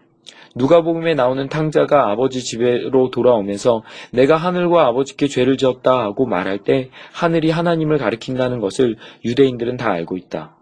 누가복음에 0.55 1.15
나오는 1.15 1.49
탕자가 1.49 2.11
아버지 2.11 2.43
집으로 2.43 3.09
돌아오면서 3.09 3.83
내가 4.11 4.37
하늘과 4.37 4.85
아버지께 4.87 5.27
죄를 5.27 5.57
지었다 5.57 5.99
하고 5.99 6.25
말할 6.25 6.59
때 6.59 6.89
하늘이 7.11 7.49
하나님을 7.49 7.97
가리킨다는 7.97 8.59
것을 8.59 8.97
유대인들은 9.25 9.77
다 9.77 9.91
알고 9.91 10.17
있다. 10.17 10.55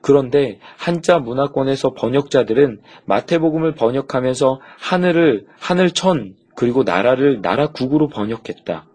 그런데 0.00 0.58
한자 0.76 1.18
문화권에서 1.18 1.94
번역자들은 1.94 2.80
마태복음을 3.06 3.74
번역하면서 3.74 4.60
하늘을 4.78 5.46
하늘천 5.58 6.34
그리고 6.54 6.82
나라를 6.82 7.40
나라국으로 7.40 8.08
번역했다. 8.08 8.86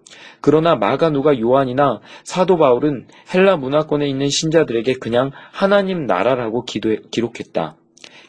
그러나 0.41 0.75
마가 0.75 1.09
누가 1.09 1.39
요한이나 1.39 2.01
사도 2.23 2.57
바울은 2.57 3.07
헬라 3.33 3.57
문화권에 3.57 4.07
있는 4.07 4.29
신자들에게 4.29 4.95
그냥 4.95 5.31
하나님 5.51 6.05
나라라고 6.05 6.65
기도, 6.65 6.95
기록했다. 7.11 7.77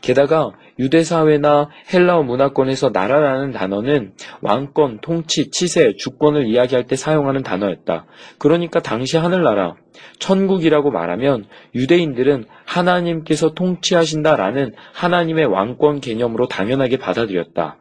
게다가 0.05 0.53
유대 0.79 1.03
사회나 1.03 1.71
헬라어 1.93 2.25
문화권에서 2.25 2.91
나라라는 2.91 3.53
단어는 3.53 4.13
왕권, 4.43 4.99
통치, 5.01 5.51
치세, 5.51 5.97
주권을 5.97 6.47
이야기할 6.47 6.87
때 6.87 6.95
사용하는 6.95 7.43
단어였다. 7.43 8.05
그러니까 8.39 8.81
당시 8.81 9.17
하늘나라, 9.17 9.77
천국이라고 10.19 10.91
말하면 10.91 11.47
유대인들은 11.75 12.45
하나님께서 12.67 13.55
통치하신다라는 13.55 14.75
하나님의 14.93 15.47
왕권 15.47 16.01
개념으로 16.01 16.49
당연하게 16.49 16.99
받아들였다. 16.99 17.79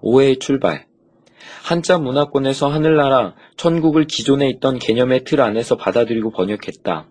오해의 0.00 0.40
출발. 0.40 0.86
한자 1.62 1.96
문화권에서 1.98 2.68
하늘나라, 2.68 3.34
천국을 3.56 4.06
기존에 4.06 4.48
있던 4.48 4.80
개념의 4.80 5.22
틀 5.22 5.40
안에서 5.40 5.76
받아들이고 5.76 6.32
번역했다. 6.32 7.06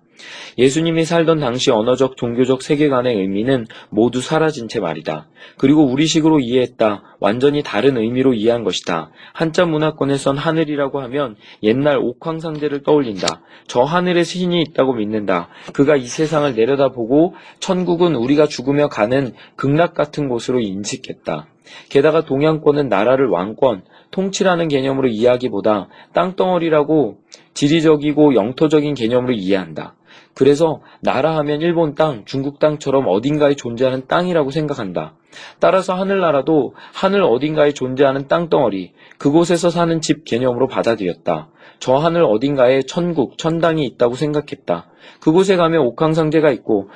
예수님이 0.57 1.05
살던 1.05 1.39
당시 1.39 1.72
언어적, 1.72 2.17
종교적 2.17 2.62
세계관의 2.62 3.15
의미는 3.15 3.65
모두 3.89 4.22
사라진 4.22 4.67
채 4.67 4.79
말이다. 4.79 5.27
그리고 5.57 5.86
우리식으로 5.86 6.39
이해했다. 6.39 7.17
완전히 7.19 7.63
다른 7.63 7.98
의미로 7.98 8.34
이해한 8.34 8.63
것이다. 8.63 9.12
한자 9.34 9.65
문화권에선 9.65 10.38
하늘이라고 10.38 11.01
하면 11.01 11.36
옛날 11.63 11.98
옥황상제를 11.98 12.84
떠올린다. 12.84 13.41
저 13.67 13.81
하늘에 13.81 14.24
신이 14.24 14.62
있다고 14.62 14.93
믿는다. 14.93 15.50
그가 15.74 15.95
이 15.95 16.05
세상을 16.05 16.53
내려다보고 16.55 17.36
천국은 17.60 18.15
우리가 18.15 18.48
죽으며 18.48 18.88
가는 18.88 19.34
극락 19.55 19.93
같은 19.93 20.29
곳으로 20.29 20.60
인식했다. 20.60 21.48
게다가 21.89 22.22
동양권은 22.25 22.89
나라를 22.89 23.27
왕권, 23.27 23.84
통치라는 24.12 24.67
개념으로 24.67 25.07
이해하기보다 25.07 25.88
땅덩어리라고 26.13 27.17
지리적이고 27.53 28.36
영토적인 28.36 28.93
개념으로 28.93 29.34
이해한다. 29.34 29.95
그래서 30.36 30.82
나라 31.00 31.38
하면 31.38 31.62
일본 31.62 31.96
땅, 31.96 32.25
중국 32.25 32.60
땅처럼 32.60 33.06
어딘가에 33.08 33.56
존재하는 33.56 34.06
땅이라고 34.08 34.51
생각한다. 34.51 35.15
따라서 35.60 35.96
하늘나라도 35.96 36.75
하늘 36.94 37.24
어딘가에 37.24 37.72
존재하는 37.72 38.27
땅덩어리, 38.27 38.92
그곳에서 39.18 39.70
사는 39.70 40.01
집 40.01 40.25
개념으로 40.25 40.68
받아들였다. 40.68 41.50
저 41.80 41.96
하늘 41.96 42.24
어딘가에 42.24 42.82
천국, 42.82 43.38
천당이 43.38 43.86
있다고 43.86 44.15
생각했다. 44.15 44.89
그곳에 45.22 45.56
가면 45.56 45.82
옥황상제가 45.82 46.51
있고 46.51 46.89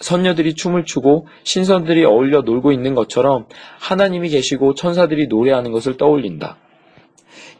선녀들이 0.00 0.54
춤을 0.54 0.84
추고 0.84 1.28
신선들이 1.44 2.04
어울려 2.04 2.40
놀고 2.40 2.72
있는 2.72 2.94
것처럼 2.94 3.46
하나님이 3.78 4.28
계시고 4.30 4.74
천사들이 4.74 5.28
노래하는 5.28 5.70
것을 5.70 5.96
떠올린다. 5.96 6.56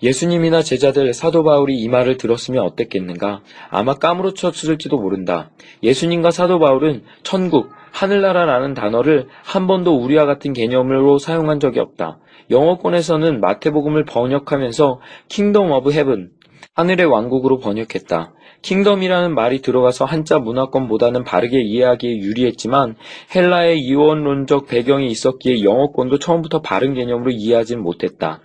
예수님이나 0.03 0.63
제자들 0.63 1.13
사도 1.15 1.45
바울이 1.45 1.79
이 1.79 1.89
말을 1.89 2.17
들었으면 2.17 2.65
어땠겠는가? 2.65 3.43
아마 3.71 3.95
까무러쳤을지도 3.95 4.99
모른다. 4.99 5.51
예수님과 5.83 6.31
사도 6.31 6.59
바울은 6.59 7.03
천국, 7.23 7.71
하늘나라라는 7.93 8.75
단어를 8.75 9.29
한 9.45 9.67
번도 9.67 9.97
우리와 9.97 10.27
같은 10.27 10.53
개념으로 10.53 11.19
사용한 11.19 11.61
적이 11.61 11.81
없다. 11.81 12.19
영어권에서는 12.51 13.41
마태복음을 13.41 14.05
번역하면서 14.05 15.01
Kingdom 15.29 15.71
of 15.71 15.93
Heaven, 15.93 16.31
하늘의 16.75 17.07
왕국으로 17.07 17.59
번역했다. 17.59 18.33
킹덤이라는 18.63 19.35
말이 19.35 19.63
들어가서 19.63 20.05
한자 20.05 20.39
문화권보다는 20.39 21.25
바르게 21.25 21.61
이해하기에 21.63 22.19
유리했지만 22.19 22.97
헬라의 23.35 23.79
이원론적 23.81 24.67
배경이 24.67 25.07
있었기에 25.09 25.63
영어권도 25.63 26.19
처음부터 26.19 26.61
바른 26.61 26.95
개념으로 26.95 27.31
이해하진 27.31 27.81
못했다. 27.81 28.41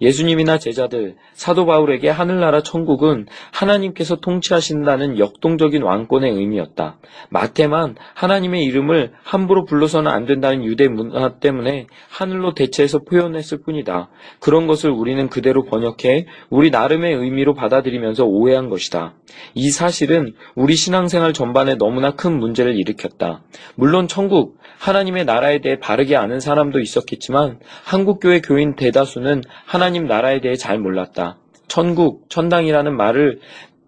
예수님이나 0.00 0.58
제자들, 0.58 1.16
사도 1.32 1.66
바울에게 1.66 2.08
하늘나라 2.08 2.62
천국은 2.62 3.26
하나님께서 3.52 4.16
통치하신다는 4.16 5.18
역동적인 5.18 5.82
왕권의 5.82 6.32
의미였다. 6.32 6.98
마태만 7.30 7.96
하나님의 8.14 8.64
이름을 8.64 9.12
함부로 9.22 9.64
불러서는 9.64 10.10
안 10.10 10.26
된다는 10.26 10.64
유대 10.64 10.88
문화 10.88 11.38
때문에 11.38 11.86
하늘로 12.08 12.54
대체해서 12.54 13.00
표현했을 13.00 13.62
뿐이다. 13.62 14.08
그런 14.40 14.66
것을 14.66 14.90
우리는 14.90 15.28
그대로 15.28 15.64
번역해 15.64 16.26
우리 16.50 16.70
나름의 16.70 17.14
의미로 17.14 17.54
받아들이면서 17.54 18.24
오해한 18.24 18.68
것이다. 18.68 19.14
이 19.54 19.70
사실은 19.70 20.34
우리 20.54 20.74
신앙생활 20.76 21.32
전반에 21.32 21.74
너무나 21.76 22.12
큰 22.12 22.38
문제를 22.38 22.76
일으켰다. 22.76 23.42
물론 23.74 24.08
천국, 24.08 24.58
하나님의 24.78 25.24
나라에 25.24 25.60
대해 25.60 25.78
바르게 25.78 26.16
아는 26.16 26.40
사람도 26.40 26.80
있었겠지만 26.80 27.58
한국교회 27.84 28.40
교인 28.40 28.76
대다수는 28.76 29.42
하나님 29.66 30.06
나라에 30.06 30.40
대해 30.40 30.54
잘 30.54 30.78
몰랐다. 30.78 31.38
천국, 31.66 32.30
천당이라는 32.30 32.96
말을 32.96 33.40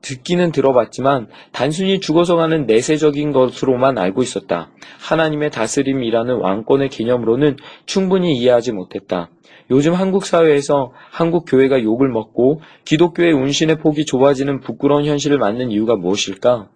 듣기는 0.03 0.53
들어봤지만 0.53 1.29
단순히 1.53 2.01
죽어서 2.01 2.37
가는 2.37 2.67
내세적인 2.67 3.33
것으로만 3.33 3.97
알고 3.97 4.23
있었다. 4.23 4.71
하나님의 5.01 5.51
다스림이라는 5.51 6.37
왕권의 6.37 6.89
개념으로는 6.89 7.57
충분히 7.87 8.37
이해하지 8.37 8.73
못했다. 8.73 9.31
요즘 9.71 9.95
한국 9.95 10.25
사회에서 10.25 10.93
한국 11.11 11.45
교회가 11.47 11.83
욕을 11.83 12.09
먹고 12.09 12.61
기독교의 12.85 13.33
운신의 13.33 13.77
폭이 13.79 14.05
좁아지는 14.05 14.61
부끄러운 14.61 15.05
현실을 15.05 15.39
맞는 15.39 15.71
이유가 15.71 15.95
무엇일까? 15.95 16.69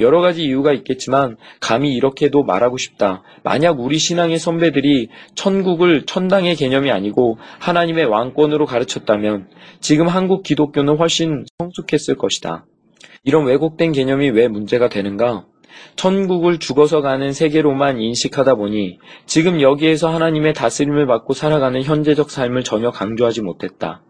여러 0.00 0.20
가지 0.20 0.44
이유가 0.44 0.72
있겠지만 0.72 1.36
감히 1.60 1.94
이렇게도 1.94 2.42
말하고 2.44 2.78
싶다. 2.78 3.22
만약 3.42 3.80
우리 3.80 3.98
신앙의 3.98 4.38
선배들이 4.38 5.08
천국을 5.34 6.06
천당의 6.06 6.56
개념이 6.56 6.90
아니고 6.90 7.38
하나님의 7.58 8.06
왕권으로 8.06 8.66
가르쳤다면 8.66 9.48
지금 9.80 10.08
한국 10.08 10.42
기독교는 10.42 10.96
훨씬 10.96 11.44
성숙했을 11.58 12.16
것이다. 12.16 12.66
이런 13.24 13.44
왜곡된 13.44 13.92
개념이 13.92 14.30
왜 14.30 14.48
문제가 14.48 14.88
되는가? 14.88 15.46
천국을 15.96 16.58
죽어서 16.58 17.00
가는 17.00 17.32
세계로만 17.32 18.00
인식하다 18.00 18.54
보니 18.54 18.98
지금 19.26 19.60
여기에서 19.60 20.08
하나님의 20.08 20.54
다스림을 20.54 21.06
받고 21.06 21.34
살아가는 21.34 21.82
현재적 21.82 22.30
삶을 22.30 22.64
전혀 22.64 22.90
강조하지 22.90 23.42
못했다. 23.42 24.02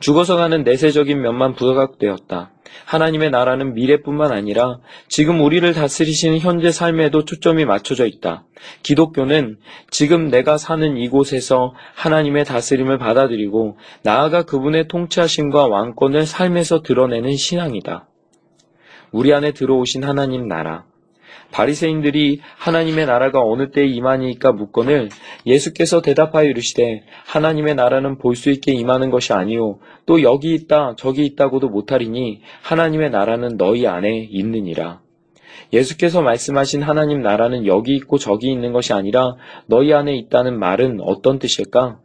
죽어서 0.00 0.36
가는 0.36 0.62
내세적인 0.64 1.20
면만 1.20 1.54
부각되었다. 1.54 2.53
하나님의 2.84 3.30
나라는 3.30 3.74
미래뿐만 3.74 4.32
아니라 4.32 4.78
지금 5.08 5.40
우리를 5.40 5.72
다스리시는 5.72 6.38
현재 6.38 6.70
삶에도 6.70 7.24
초점이 7.24 7.64
맞춰져 7.64 8.06
있다. 8.06 8.44
기독교는 8.82 9.58
지금 9.90 10.30
내가 10.30 10.58
사는 10.58 10.96
이곳에서 10.96 11.74
하나님의 11.94 12.44
다스림을 12.44 12.98
받아들이고 12.98 13.78
나아가 14.02 14.42
그분의 14.42 14.88
통치하심과 14.88 15.66
왕권을 15.68 16.26
삶에서 16.26 16.82
드러내는 16.82 17.36
신앙이다. 17.36 18.08
우리 19.12 19.32
안에 19.32 19.52
들어오신 19.52 20.04
하나님 20.04 20.48
나라. 20.48 20.84
바리새인들이 21.54 22.40
하나님의 22.58 23.06
나라가 23.06 23.40
어느 23.40 23.70
때에 23.70 23.86
임하니까 23.86 24.50
묻거늘 24.52 25.08
예수께서 25.46 26.02
대답하여 26.02 26.48
이르시되 26.48 27.04
하나님의 27.26 27.76
나라는 27.76 28.18
볼 28.18 28.34
수 28.34 28.50
있게 28.50 28.72
임하는 28.72 29.10
것이 29.10 29.32
아니요 29.32 29.78
또 30.06 30.20
여기 30.22 30.54
있다 30.54 30.94
저기 30.96 31.24
있다고도 31.24 31.68
못하리니 31.68 32.40
하나님의 32.62 33.10
나라는 33.10 33.56
너희 33.56 33.86
안에 33.86 34.28
있느니라. 34.30 35.00
예수께서 35.72 36.20
말씀하신 36.22 36.82
하나님 36.82 37.22
나라는 37.22 37.66
여기 37.66 37.94
있고 37.94 38.18
저기 38.18 38.50
있는 38.50 38.72
것이 38.72 38.92
아니라 38.92 39.36
너희 39.66 39.92
안에 39.92 40.14
있다는 40.16 40.58
말은 40.58 40.98
어떤 41.00 41.38
뜻일까? 41.38 42.00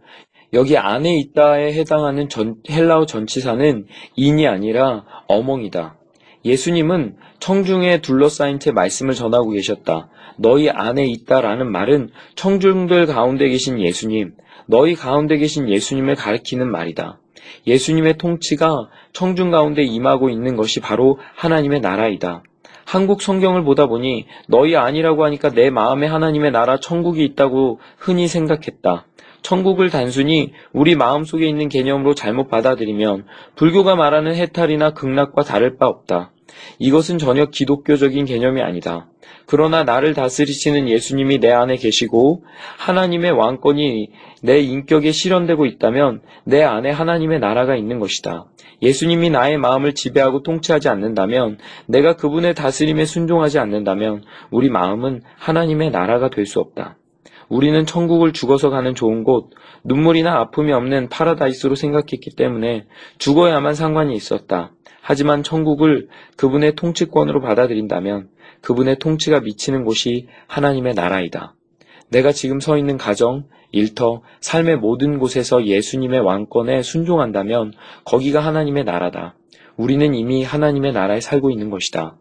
여기 0.54 0.78
안에 0.78 1.16
있다에 1.18 1.74
해당하는 1.74 2.30
전, 2.30 2.56
헬라어 2.70 3.06
전치사는 3.06 3.86
인이 4.16 4.48
아니라 4.48 5.06
어멍이다. 5.28 5.99
예수님은 6.46 7.18
청중에 7.40 8.02
둘러싸인 8.02 8.60
채 8.60 8.72
말씀을 8.72 9.14
전하고 9.14 9.52
계셨다. 9.52 10.10
너희 10.38 10.70
안에 10.70 11.06
있다라는 11.06 11.72
말은 11.72 12.12
청중들 12.36 13.08
가운데 13.08 13.50
계신 13.50 13.80
예수님, 13.82 14.36
너희 14.66 14.96
가운데 14.96 15.38
계신 15.38 15.70
예수님을 15.70 16.16
가리키는 16.16 16.70
말이다. 16.72 17.20
예수님의 17.68 18.18
통치가 18.18 18.90
청중 19.14 19.52
가운데 19.52 19.84
임하고 19.84 20.30
있는 20.30 20.56
것이 20.56 20.80
바로 20.80 21.20
하나님의 21.36 21.82
나라이다. 21.82 22.44
한국 22.86 23.22
성경을 23.22 23.64
보다 23.64 23.86
보니 23.86 24.26
너희 24.48 24.76
아니라고 24.76 25.24
하니까 25.26 25.50
내 25.50 25.70
마음에 25.70 26.08
하나님의 26.08 26.52
나라 26.52 26.80
천국이 26.80 27.24
있다고 27.24 27.80
흔히 27.98 28.28
생각했다. 28.28 29.06
천국을 29.42 29.90
단순히 29.90 30.54
우리 30.74 30.96
마음속에 30.96 31.48
있는 31.48 31.70
개념으로 31.70 32.14
잘못 32.14 32.50
받아들이면 32.50 33.26
불교가 33.56 33.96
말하는 33.96 34.36
해탈이나 34.36 34.94
극락과 34.94 35.44
다를 35.44 35.78
바 35.78 35.88
없다. 35.88 36.32
이것은 36.80 37.18
전혀 37.18 37.46
기독교적인 37.46 38.26
개념이 38.26 38.62
아니다. 38.62 39.08
그러나 39.46 39.84
나를 39.84 40.14
다스리시는 40.14 40.88
예수님이 40.90 41.40
내 41.40 41.52
안에 41.52 41.76
계시고 41.78 42.44
하나님의 42.78 43.32
왕권이 43.32 44.10
내 44.44 44.60
인격에 44.60 45.12
실현되고 45.12 45.66
있다면 45.66 46.22
내 46.44 46.64
안에 46.64 46.92
하나님의 46.92 47.40
나라가 47.40 47.76
있는 47.76 48.00
것이다. 48.00 48.46
예수님이 48.82 49.30
나의 49.30 49.58
마음을 49.58 49.94
지배하고 49.94 50.44
통치하지 50.44 50.90
않는다면 50.90 51.58
내가 51.88 52.16
그분의 52.16 52.54
다스림에 52.56 53.06
순종하지 53.06 53.60
않는다면 53.60 54.24
우리 54.52 54.70
마음은 54.70 55.22
하나님의 55.38 55.92
나라가 55.92 56.30
될 56.30 56.46
수 56.46 56.60
없다. 56.60 56.98
우리는 57.50 57.86
천국을 57.86 58.32
죽어서 58.32 58.70
가는 58.70 58.94
좋은 58.96 59.24
곳, 59.24 59.50
눈물이나 59.84 60.40
아픔이 60.40 60.72
없는 60.72 61.10
파라다이스로 61.10 61.76
생각했기 61.76 62.36
때문에 62.36 62.86
죽어야만 63.18 63.74
상관이 63.74 64.16
있었다. 64.16 64.72
하지만 65.02 65.42
천국을 65.42 66.08
그분의 66.38 66.76
통치권으로 66.76 67.42
받아들인다면 67.42 68.30
그분의 68.62 69.00
통치가 69.00 69.40
미치는 69.40 69.84
곳이 69.84 70.28
하나님의 70.48 70.94
나라이다. 70.94 71.56
내가 72.10 72.32
지금 72.32 72.60
서 72.60 72.78
있는 72.78 72.98
가정, 72.98 73.46
일터, 73.72 74.22
삶의 74.42 74.78
모든 74.78 75.20
곳에서 75.20 75.66
예수님의 75.66 76.20
왕권에 76.20 76.82
순종한다면 76.82 77.74
거기가 78.04 78.40
하나님의 78.40 78.84
나라다. 78.84 79.36
우리는 79.78 80.14
이미 80.14 80.44
하나님의 80.44 80.92
나라에 80.92 81.22
살고 81.22 81.52
있는 81.52 81.70
것이다. 81.70 82.18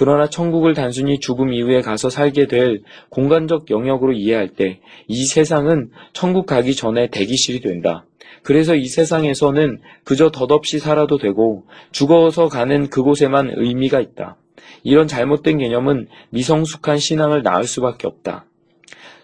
그러나 0.00 0.30
천국을 0.30 0.72
단순히 0.72 1.20
죽음 1.20 1.52
이후에 1.52 1.82
가서 1.82 2.08
살게 2.08 2.46
될 2.46 2.80
공간적 3.10 3.70
영역으로 3.70 4.14
이해할 4.14 4.48
때 4.48 4.80
이 5.12 5.26
세상은 5.26 5.90
천국 6.12 6.46
가기 6.46 6.76
전에 6.76 7.08
대기실이 7.08 7.60
된다. 7.60 8.06
그래서 8.44 8.76
이 8.76 8.86
세상에서는 8.86 9.80
그저 10.04 10.30
덧없이 10.30 10.78
살아도 10.78 11.18
되고 11.18 11.64
죽어서 11.90 12.48
가는 12.48 12.88
그곳에만 12.88 13.54
의미가 13.56 14.00
있다. 14.00 14.36
이런 14.84 15.08
잘못된 15.08 15.58
개념은 15.58 16.06
미성숙한 16.30 16.98
신앙을 16.98 17.42
낳을 17.42 17.64
수밖에 17.64 18.06
없다. 18.06 18.46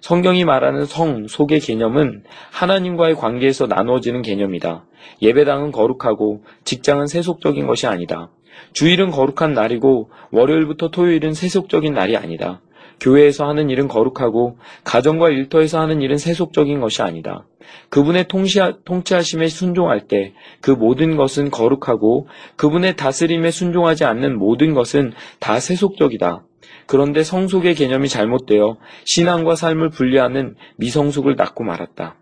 성경이 0.01 0.45
말하는 0.45 0.85
성, 0.85 1.29
속의 1.29 1.61
개념은 1.61 2.25
하나님과의 2.51 3.15
관계에서 3.15 3.67
나누어지는 3.69 4.23
개념이다. 4.23 4.85
예배당은 5.23 5.71
거룩하고 5.71 6.43
직장은 6.65 7.07
세속적인 7.07 7.67
것이 7.69 7.87
아니다. 7.87 8.29
주일은 8.73 9.11
거룩한 9.11 9.55
날이고 9.55 10.11
월요일부터 10.31 10.91
토요일은 10.91 11.35
세속적인 11.35 11.95
날이 11.95 12.17
아니다. 12.17 12.61
교회에서 12.99 13.47
하는 13.47 13.69
일은 13.69 13.89
거룩하고 13.89 14.59
가정과 14.85 15.29
일터에서 15.29 15.81
하는 15.81 16.01
일은 16.01 16.17
세속적인 16.17 16.81
것이 16.81 17.03
아니다. 17.03 17.47
그분의 17.91 18.27
통치하심에 18.85 19.49
순종할 19.49 20.07
때 20.09 20.33
그 20.61 20.71
모든 20.73 21.17
것은 21.17 21.51
거룩하고 21.51 22.29
그분의 22.57 22.97
다스림에 22.97 23.51
순종하지 23.51 24.05
않는 24.05 24.37
모든 24.37 24.75
것은 24.75 25.13
다 25.39 25.61
세속적이다. 25.61 26.45
그런데 26.87 27.23
성속의 27.23 27.75
개념이 27.75 28.09
잘못되어 28.09 28.79
신앙과 29.05 29.57
삶을 29.57 29.91
분리하는 29.91 30.57
미성숙을 30.79 31.37
낳고 31.37 31.65
말았다. 31.65 32.17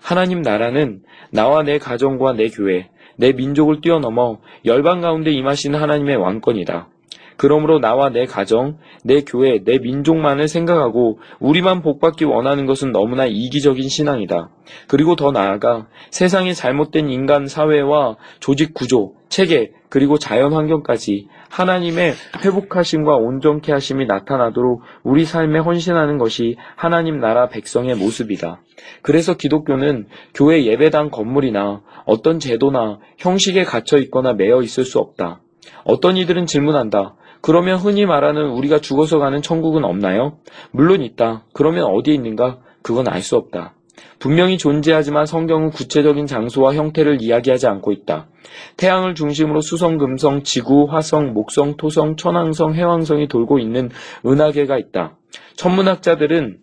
하나님 0.00 0.42
나라는 0.42 1.02
나와 1.30 1.62
내 1.62 1.78
가정과 1.78 2.32
내 2.32 2.48
교회, 2.48 2.88
내 3.22 3.32
민족을 3.32 3.80
뛰어넘어 3.80 4.38
열방 4.64 5.00
가운데 5.00 5.30
임하시는 5.30 5.78
하나님의 5.80 6.16
왕권이다. 6.16 6.88
그러므로 7.36 7.78
나와 7.78 8.10
내 8.10 8.24
가정, 8.26 8.78
내 9.04 9.22
교회, 9.22 9.62
내 9.64 9.78
민족만을 9.78 10.48
생각하고 10.48 11.18
우리만 11.40 11.82
복받기 11.82 12.24
원하는 12.24 12.66
것은 12.66 12.92
너무나 12.92 13.26
이기적인 13.26 13.88
신앙이다. 13.88 14.50
그리고 14.88 15.16
더 15.16 15.32
나아가 15.32 15.86
세상의 16.10 16.54
잘못된 16.54 17.10
인간 17.10 17.46
사회와 17.46 18.16
조직 18.40 18.74
구조, 18.74 19.14
체계, 19.28 19.72
그리고 19.88 20.18
자연 20.18 20.54
환경까지 20.54 21.28
하나님의 21.50 22.14
회복하심과 22.42 23.16
온전케 23.16 23.72
하심이 23.72 24.06
나타나도록 24.06 24.80
우리 25.02 25.26
삶에 25.26 25.58
헌신하는 25.58 26.16
것이 26.16 26.56
하나님 26.76 27.20
나라 27.20 27.48
백성의 27.48 27.96
모습이다. 27.96 28.62
그래서 29.02 29.34
기독교는 29.36 30.06
교회 30.32 30.64
예배당 30.64 31.10
건물이나 31.10 31.82
어떤 32.06 32.38
제도나 32.38 33.00
형식에 33.18 33.64
갇혀 33.64 33.98
있거나 33.98 34.32
매여 34.32 34.62
있을 34.62 34.84
수 34.86 34.98
없다. 34.98 35.42
어떤 35.84 36.16
이들은 36.16 36.46
질문한다. 36.46 37.16
그러면 37.42 37.78
흔히 37.78 38.06
말하는 38.06 38.50
우리가 38.50 38.78
죽어서 38.80 39.18
가는 39.18 39.42
천국은 39.42 39.84
없나요? 39.84 40.38
물론 40.70 41.02
있다. 41.02 41.44
그러면 41.52 41.84
어디에 41.84 42.14
있는가? 42.14 42.60
그건 42.82 43.08
알 43.08 43.20
수 43.20 43.36
없다. 43.36 43.74
분명히 44.18 44.56
존재하지만 44.56 45.26
성경은 45.26 45.70
구체적인 45.70 46.26
장소와 46.26 46.74
형태를 46.74 47.20
이야기하지 47.20 47.66
않고 47.66 47.92
있다. 47.92 48.28
태양을 48.76 49.14
중심으로 49.14 49.60
수성, 49.60 49.98
금성, 49.98 50.44
지구, 50.44 50.86
화성, 50.88 51.34
목성, 51.34 51.76
토성, 51.76 52.16
천왕성, 52.16 52.74
해왕성이 52.74 53.28
돌고 53.28 53.58
있는 53.58 53.90
은하계가 54.24 54.78
있다. 54.78 55.16
천문학자들은 55.56 56.58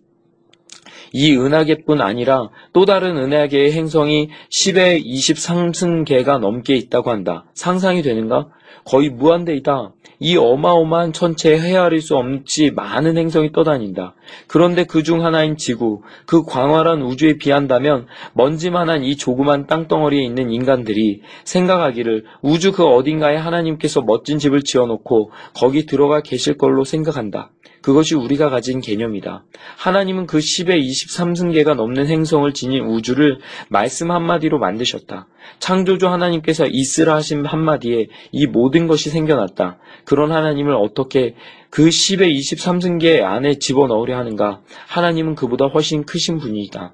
이 1.12 1.36
은하계뿐 1.36 2.00
아니라 2.00 2.48
또 2.72 2.84
다른 2.84 3.16
은하계의 3.16 3.72
행성이 3.72 4.30
10의 4.50 5.04
23승계가 5.04 6.38
넘게 6.38 6.74
있다고 6.76 7.10
한다. 7.10 7.44
상상이 7.54 8.02
되는가? 8.02 8.48
거의 8.84 9.10
무한대이다. 9.10 9.92
이 10.20 10.36
어마어마한 10.36 11.12
천체에 11.14 11.58
헤아릴 11.58 12.00
수 12.02 12.14
없지 12.16 12.70
많은 12.72 13.16
행성이 13.16 13.50
떠다닌다. 13.52 14.14
그런데 14.46 14.84
그 14.84 15.02
중 15.02 15.24
하나인 15.24 15.56
지구, 15.56 16.02
그 16.26 16.44
광활한 16.44 17.00
우주에 17.02 17.38
비한다면 17.38 18.06
먼지만한 18.34 19.02
이 19.02 19.16
조그만 19.16 19.66
땅덩어리에 19.66 20.22
있는 20.22 20.50
인간들이 20.50 21.22
생각하기를 21.44 22.26
우주 22.42 22.70
그 22.72 22.84
어딘가에 22.84 23.36
하나님께서 23.36 24.02
멋진 24.02 24.38
집을 24.38 24.62
지어놓고 24.62 25.30
거기 25.54 25.86
들어가 25.86 26.20
계실 26.20 26.58
걸로 26.58 26.84
생각한다. 26.84 27.50
그것이 27.82 28.14
우리가 28.14 28.50
가진 28.50 28.80
개념이다. 28.80 29.44
하나님은 29.78 30.26
그 30.26 30.38
10의 30.38 30.80
23승계가 30.82 31.74
넘는 31.74 32.06
행성을 32.06 32.52
지닌 32.52 32.84
우주를 32.84 33.38
말씀 33.68 34.10
한마디로 34.10 34.58
만드셨다. 34.58 35.26
창조주 35.58 36.08
하나님께서 36.08 36.66
있으라 36.66 37.14
하신 37.16 37.46
한마디에 37.46 38.08
이 38.32 38.46
모든 38.46 38.86
것이 38.86 39.10
생겨났다. 39.10 39.78
그런 40.04 40.32
하나님을 40.32 40.74
어떻게 40.74 41.34
그 41.70 41.88
10의 41.88 42.36
23승계 42.38 43.22
안에 43.22 43.58
집어넣으려 43.58 44.18
하는가? 44.18 44.60
하나님은 44.88 45.34
그보다 45.34 45.66
훨씬 45.66 46.04
크신 46.04 46.38
분이다. 46.38 46.92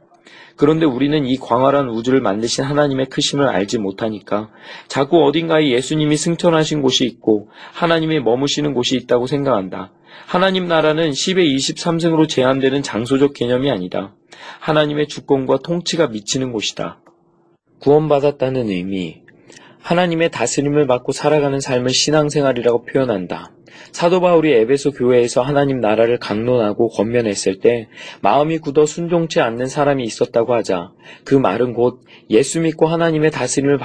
그런데 0.56 0.86
우리는 0.86 1.26
이 1.26 1.36
광활한 1.36 1.90
우주를 1.90 2.20
만드신 2.20 2.64
하나님의 2.64 3.06
크심을 3.06 3.46
알지 3.46 3.78
못하니까 3.78 4.48
자꾸 4.88 5.24
어딘가에 5.26 5.70
예수님이 5.70 6.16
승천하신 6.16 6.80
곳이 6.80 7.04
있고 7.04 7.50
하나님이 7.72 8.20
머무시는 8.20 8.72
곳이 8.72 8.96
있다고 8.96 9.26
생각한다. 9.26 9.92
하나님 10.24 10.66
나라는 10.66 11.10
10의 11.10 11.54
23승으로 11.56 12.28
제한되는 12.28 12.82
장소적 12.82 13.34
개념이 13.34 13.70
아니다. 13.70 14.14
하나님의 14.60 15.08
주권과 15.08 15.58
통치가 15.58 16.06
미치는 16.08 16.52
곳이다. 16.52 17.00
구원받았다는 17.80 18.68
의미, 18.70 19.22
하나님의 19.82 20.30
다스림을 20.30 20.86
받고 20.86 21.12
살아가는 21.12 21.60
삶을 21.60 21.90
신앙생활이라고 21.90 22.86
표현한다. 22.86 23.52
사도 23.92 24.20
바울이 24.20 24.52
에베소 24.52 24.92
교회에서 24.92 25.42
하나님 25.42 25.80
나라를 25.80 26.18
강론하고 26.18 26.88
권면했을 26.88 27.60
때 27.60 27.88
마음이 28.20 28.58
굳어 28.58 28.86
순종치 28.86 29.40
않는 29.40 29.66
사람이 29.66 30.02
있었다고 30.02 30.54
하자 30.54 30.92
그 31.24 31.34
말은 31.34 31.74
곧 31.74 32.00
예수 32.30 32.60
믿고 32.60 32.86
하나님의 32.86 33.30
다스림을 33.30 33.78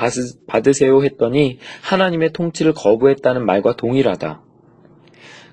받으세요 0.47 1.03
했더니 1.03 1.59
하나님의 1.81 2.31
통치를 2.33 2.73
거부했다는 2.73 3.45
말과 3.45 3.75
동일하다. 3.75 4.41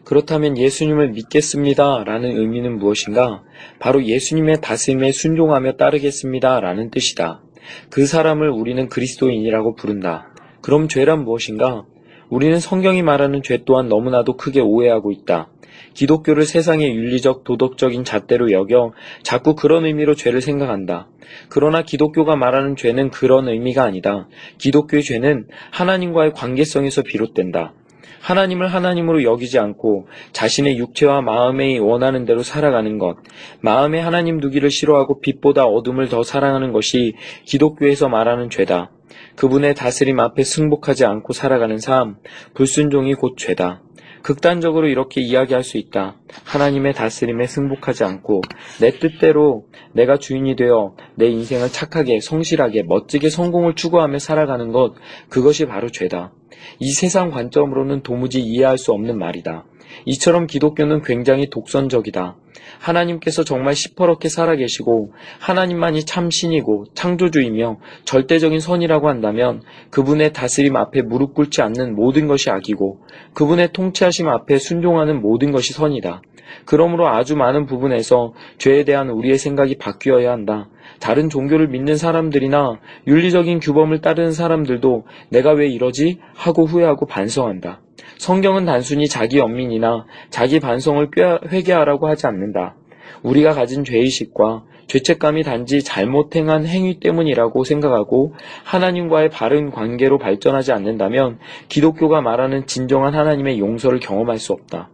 그렇다면 0.09 0.57
예수님을 0.57 1.11
믿겠습니다 1.11 2.03
라는 2.07 2.31
의미는 2.31 2.79
무엇인가? 2.79 3.42
바로 3.79 4.03
예수님의 4.03 4.62
다스림에 4.62 5.12
순종하며 5.12 5.73
따르겠습니다 5.73 6.61
라는 6.61 6.90
뜻이다. 6.90 7.42
그 7.90 8.07
사람을 8.07 8.49
우리는 8.49 8.88
그리스도인이라고 8.88 9.75
부른다. 9.75 10.33
그럼 10.62 10.88
죄란 10.88 11.25
무엇인가? 11.25 11.85
우리는 12.31 12.59
성경이 12.59 13.03
말하는 13.03 13.42
죄 13.42 13.64
또한 13.66 13.90
너무나도 13.90 14.38
크게 14.38 14.61
오해하고 14.61 15.12
있다. 15.12 15.51
기독교를 15.92 16.47
세상의 16.47 16.88
윤리적, 16.88 17.44
도덕적인 17.44 18.05
잣대로 18.05 18.51
여겨 18.51 18.94
자꾸 19.23 19.55
그런 19.55 19.85
의미로 19.85 20.14
죄를 20.14 20.40
생각한다. 20.40 21.11
그러나 21.51 21.83
기독교가 21.83 22.35
말하는 22.35 22.77
죄는 22.77 23.11
그런 23.11 23.47
의미가 23.47 23.83
아니다. 23.83 24.27
기독교의 24.57 25.03
죄는 25.03 25.49
하나님과의 25.71 26.33
관계성에서 26.33 27.03
비롯된다. 27.03 27.75
하나님을 28.20 28.68
하나님으로 28.68 29.22
여기지 29.22 29.59
않고 29.59 30.09
자신의 30.33 30.78
육체와 30.78 31.22
마음에 31.22 31.78
원하는 31.78 32.24
대로 32.24 32.42
살아가는 32.42 32.98
것, 32.98 33.16
마음에 33.61 34.00
하나님 34.00 34.40
두기를 34.40 34.70
싫어하고 34.70 35.20
빛보다 35.20 35.64
어둠을 35.64 36.09
더 36.09 36.22
사랑하는 36.22 36.72
것이 36.72 37.14
기독교에서 37.44 38.09
말하는 38.09 38.50
죄다. 38.50 38.90
그분의 39.37 39.74
다스림 39.74 40.18
앞에 40.20 40.42
승복하지 40.42 41.04
않고 41.04 41.33
살아가는 41.33 41.78
삶, 41.78 42.16
불순종이 42.54 43.14
곧 43.14 43.37
죄다. 43.37 43.83
극단적으로 44.29 44.88
이렇게 44.88 45.23
이야기할 45.23 45.64
수 45.64 45.79
있다. 45.79 46.17
하나님의 46.45 46.93
다스림에 46.93 47.47
승복하지 47.47 48.05
않고 48.05 48.43
내 48.79 48.91
뜻대로 48.91 49.64
내가 49.93 50.19
주인이 50.19 50.55
되어 50.55 50.95
내 51.14 51.29
인생을 51.29 51.71
착하게, 51.71 52.21
성실하게, 52.21 52.83
멋지게 52.83 53.31
성공을 53.31 53.75
추구하며 53.75 54.19
살아가는 54.19 54.71
것, 54.71 54.97
그것이 55.31 55.64
바로 55.64 55.88
죄다. 55.88 56.35
이 56.79 56.91
세상 56.93 57.31
관점으로는 57.31 58.03
도무지 58.03 58.43
이해할 58.43 58.77
수 58.77 58.93
없는 58.93 59.19
말이다. 59.19 59.64
이처럼 60.05 60.46
기독교는 60.46 61.03
굉장히 61.03 61.51
독선적이다. 61.51 62.37
하나님께서 62.79 63.44
정말 63.44 63.74
시퍼렇게 63.74 64.29
살아계시고 64.29 65.12
하나님만이 65.38 66.05
참 66.05 66.31
신이고 66.31 66.87
창조주이며 66.94 67.79
절대적인 68.05 68.61
선이라고 68.61 69.09
한다면 69.09 69.62
그분의 69.90 70.33
다스림 70.33 70.77
앞에 70.77 71.03
무릎 71.03 71.35
꿇지 71.35 71.62
않는 71.62 71.94
모든 71.94 72.27
것이 72.27 72.51
악이고 72.51 73.01
그분의 73.35 73.72
통치하심 73.72 74.29
앞에 74.29 74.59
순종하는 74.59 75.20
모든 75.20 75.51
것이 75.53 75.72
선이다. 75.72 76.22
그러므로 76.64 77.08
아주 77.08 77.37
많은 77.37 77.66
부분에서 77.66 78.34
죄에 78.58 78.84
대한 78.84 79.11
우리의 79.11 79.38
생각이 79.38 79.78
바뀌어야 79.78 80.30
한다. 80.30 80.68
다른 81.00 81.28
종교를 81.28 81.68
믿는 81.68 81.96
사람들이나 81.96 82.78
윤리적인 83.06 83.61
규범을 83.61 84.00
따르는 84.00 84.32
사람들도 84.32 85.06
내가 85.30 85.52
왜 85.52 85.68
이러지? 85.68 86.18
하고 86.34 86.64
후회하고 86.64 87.06
반성한다. 87.06 87.80
성경은 88.18 88.64
단순히 88.64 89.08
자기 89.08 89.38
연민이나 89.38 90.06
자기 90.30 90.61
반성을 90.61 91.11
회개하라고 91.50 92.08
하지 92.08 92.26
않는다. 92.26 92.74
우리가 93.22 93.52
가진 93.52 93.84
죄의식과 93.84 94.64
죄책감이 94.88 95.42
단지 95.42 95.84
잘못 95.84 96.34
행한 96.34 96.66
행위 96.66 96.98
때문이라고 96.98 97.62
생각하고 97.62 98.34
하나님과의 98.64 99.28
바른 99.28 99.70
관계로 99.70 100.18
발전하지 100.18 100.72
않는다면 100.72 101.38
기독교가 101.68 102.22
말하는 102.22 102.66
진정한 102.66 103.14
하나님의 103.14 103.58
용서를 103.58 104.00
경험할 104.00 104.38
수 104.38 104.52
없다. 104.52 104.88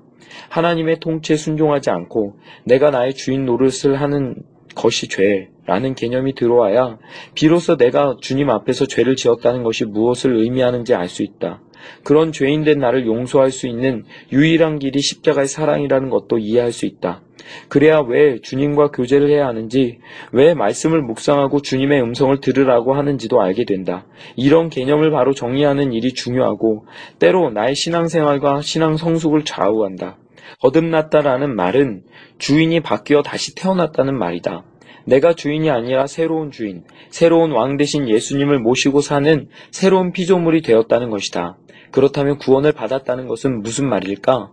하나님의 0.48 1.00
통치에 1.00 1.36
순종하지 1.36 1.90
않고 1.90 2.36
내가 2.64 2.90
나의 2.90 3.14
주인 3.14 3.44
노릇을 3.44 4.00
하는 4.00 4.36
것이 4.74 5.08
죄라는 5.08 5.94
개념이 5.94 6.34
들어와야 6.34 6.98
비로소 7.34 7.76
내가 7.76 8.16
주님 8.20 8.50
앞에서 8.50 8.86
죄를 8.86 9.16
지었다는 9.16 9.62
것이 9.62 9.84
무엇을 9.84 10.36
의미하는지 10.36 10.94
알 10.94 11.08
수 11.08 11.22
있다. 11.22 11.60
그런 12.02 12.32
죄인된 12.32 12.78
나를 12.78 13.06
용서할 13.06 13.50
수 13.50 13.66
있는 13.68 14.04
유일한 14.32 14.78
길이 14.78 15.00
십자가의 15.00 15.46
사랑이라는 15.46 16.08
것도 16.10 16.38
이해할 16.38 16.72
수 16.72 16.86
있다. 16.86 17.22
그래야 17.68 18.00
왜 18.00 18.38
주님과 18.40 18.90
교제를 18.90 19.28
해야 19.30 19.46
하는지, 19.46 19.98
왜 20.32 20.54
말씀을 20.54 21.02
묵상하고 21.02 21.60
주님의 21.60 22.00
음성을 22.00 22.40
들으라고 22.40 22.94
하는지도 22.94 23.40
알게 23.40 23.64
된다. 23.64 24.06
이런 24.34 24.70
개념을 24.70 25.10
바로 25.10 25.34
정리하는 25.34 25.92
일이 25.92 26.12
중요하고, 26.14 26.86
때로 27.18 27.50
나의 27.50 27.74
신앙생활과 27.74 28.62
신앙 28.62 28.96
성숙을 28.96 29.44
좌우한다. 29.44 30.16
거듭났다라는 30.60 31.54
말은 31.54 32.02
주인이 32.38 32.80
바뀌어 32.80 33.22
다시 33.22 33.54
태어났다는 33.54 34.18
말이다. 34.18 34.64
내가 35.06 35.34
주인이 35.34 35.70
아니라 35.70 36.06
새로운 36.06 36.50
주인, 36.50 36.84
새로운 37.10 37.52
왕 37.52 37.76
대신 37.76 38.08
예수님을 38.08 38.58
모시고 38.58 39.00
사는 39.00 39.48
새로운 39.70 40.12
피조물이 40.12 40.62
되었다는 40.62 41.10
것이다. 41.10 41.58
그렇다면 41.90 42.38
구원을 42.38 42.72
받았다는 42.72 43.28
것은 43.28 43.62
무슨 43.62 43.88
말일까? 43.88 44.50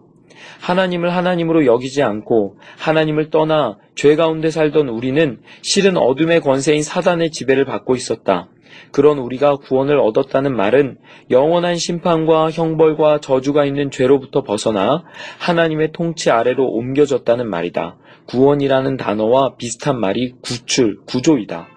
하나님을 0.60 1.13
하나님으로 1.15 1.65
여기지 1.65 2.04
않고 2.04 2.58
하나님을 2.77 3.30
떠나 3.30 3.77
죄 3.95 4.15
가운데 4.15 4.51
살던 4.51 4.89
우리는 4.89 5.39
실은 5.62 5.97
어둠의 5.97 6.41
권세인 6.41 6.84
사단의 6.84 7.32
지배를 7.32 7.65
받고 7.65 7.95
있었다. 7.95 8.49
그런 8.91 9.17
우리가 9.17 9.57
구원을 9.57 9.99
얻었다는 9.99 10.55
말은 10.55 10.97
영원한 11.29 11.77
심판과 11.77 12.51
형벌과 12.51 13.19
저주가 13.19 13.65
있는 13.65 13.91
죄로부터 13.91 14.43
벗어나 14.43 15.03
하나님의 15.39 15.91
통치 15.91 16.29
아래로 16.29 16.65
옮겨졌다는 16.67 17.49
말이다. 17.49 17.97
구원이라는 18.27 18.97
단어와 18.97 19.55
비슷한 19.55 19.99
말이 19.99 20.34
구출, 20.41 20.99
구조이다. 21.05 21.67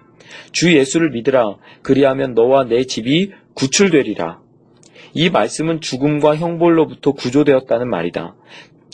주 0.53 0.75
예수를 0.75 1.11
믿으라. 1.11 1.57
그리하면 1.83 2.35
너와 2.35 2.65
내 2.65 2.85
집이 2.85 3.33
구출되리라. 3.55 4.41
이 5.15 5.31
말씀은 5.31 5.81
죽음과 5.81 6.37
형벌로부터 6.37 7.13
구조되었다는 7.13 7.89
말이다. 7.89 8.35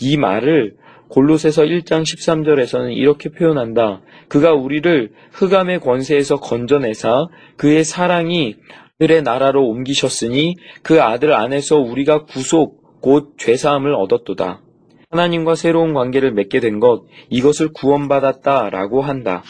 이 0.03 0.17
말을 0.17 0.77
골로새서 1.11 1.65
1장 1.65 2.03
13절에서는 2.03 2.97
이렇게 2.97 3.31
표현한다. 3.31 4.01
그가 4.29 4.55
우리를 4.55 5.11
흑암의 5.33 5.81
권세에서 5.81 6.37
건져내사 6.37 7.27
그의 7.57 7.85
사랑이 7.85 8.57
들의 8.99 9.23
나라로 9.23 9.67
옮기셨으니 9.67 10.57
그 10.83 11.03
아들 11.03 11.33
안에서 11.33 11.79
우리가 11.79 12.25
구속 12.25 13.01
곧 13.01 13.35
죄사함을 13.39 13.95
얻었도다. 13.95 14.61
하나님과 15.11 15.57
새로운 15.57 15.95
관계를 15.95 16.33
맺게 16.33 16.61
된 16.61 16.79
것, 16.79 17.05
이것을 17.31 17.73
구원받았다라고 17.73 19.03
한다. 19.03 19.43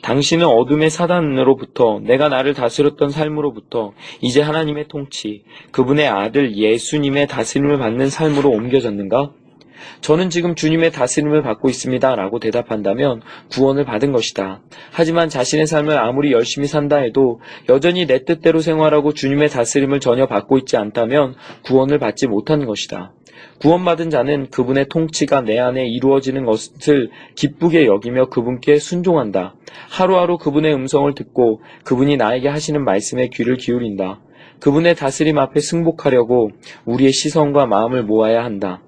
당신은 0.00 0.46
어둠의 0.46 0.88
사단으로부터 0.88 2.00
내가 2.02 2.28
나를 2.28 2.54
다스렸던 2.54 3.10
삶으로부터 3.10 3.92
이제 4.20 4.40
하나님의 4.40 4.88
통치, 4.88 5.44
그분의 5.70 6.08
아들 6.08 6.56
예수님의 6.56 7.26
다스림을 7.26 7.78
받는 7.78 8.08
삶으로 8.08 8.50
옮겨졌는가? 8.50 9.32
저는 10.00 10.30
지금 10.30 10.54
주님의 10.54 10.92
다스림을 10.92 11.42
받고 11.42 11.68
있습니다. 11.68 12.14
라고 12.14 12.38
대답한다면 12.38 13.22
구원을 13.50 13.84
받은 13.84 14.12
것이다. 14.12 14.60
하지만 14.90 15.28
자신의 15.28 15.66
삶을 15.66 15.98
아무리 15.98 16.32
열심히 16.32 16.66
산다 16.66 16.96
해도 16.98 17.40
여전히 17.68 18.06
내 18.06 18.24
뜻대로 18.24 18.60
생활하고 18.60 19.14
주님의 19.14 19.48
다스림을 19.48 20.00
전혀 20.00 20.26
받고 20.26 20.58
있지 20.58 20.76
않다면 20.76 21.34
구원을 21.64 21.98
받지 21.98 22.26
못하는 22.26 22.66
것이다. 22.66 23.12
구원받은 23.60 24.10
자는 24.10 24.50
그분의 24.50 24.86
통치가 24.88 25.40
내 25.40 25.58
안에 25.58 25.86
이루어지는 25.86 26.44
것을 26.44 27.10
기쁘게 27.36 27.86
여기며 27.86 28.28
그분께 28.28 28.78
순종한다. 28.78 29.54
하루하루 29.88 30.38
그분의 30.38 30.74
음성을 30.74 31.12
듣고 31.14 31.62
그분이 31.84 32.16
나에게 32.16 32.48
하시는 32.48 32.84
말씀에 32.84 33.28
귀를 33.28 33.56
기울인다. 33.56 34.20
그분의 34.58 34.94
다스림 34.94 35.38
앞에 35.38 35.60
승복하려고 35.60 36.50
우리의 36.84 37.12
시선과 37.12 37.66
마음을 37.66 38.04
모아야 38.04 38.44
한다. 38.44 38.80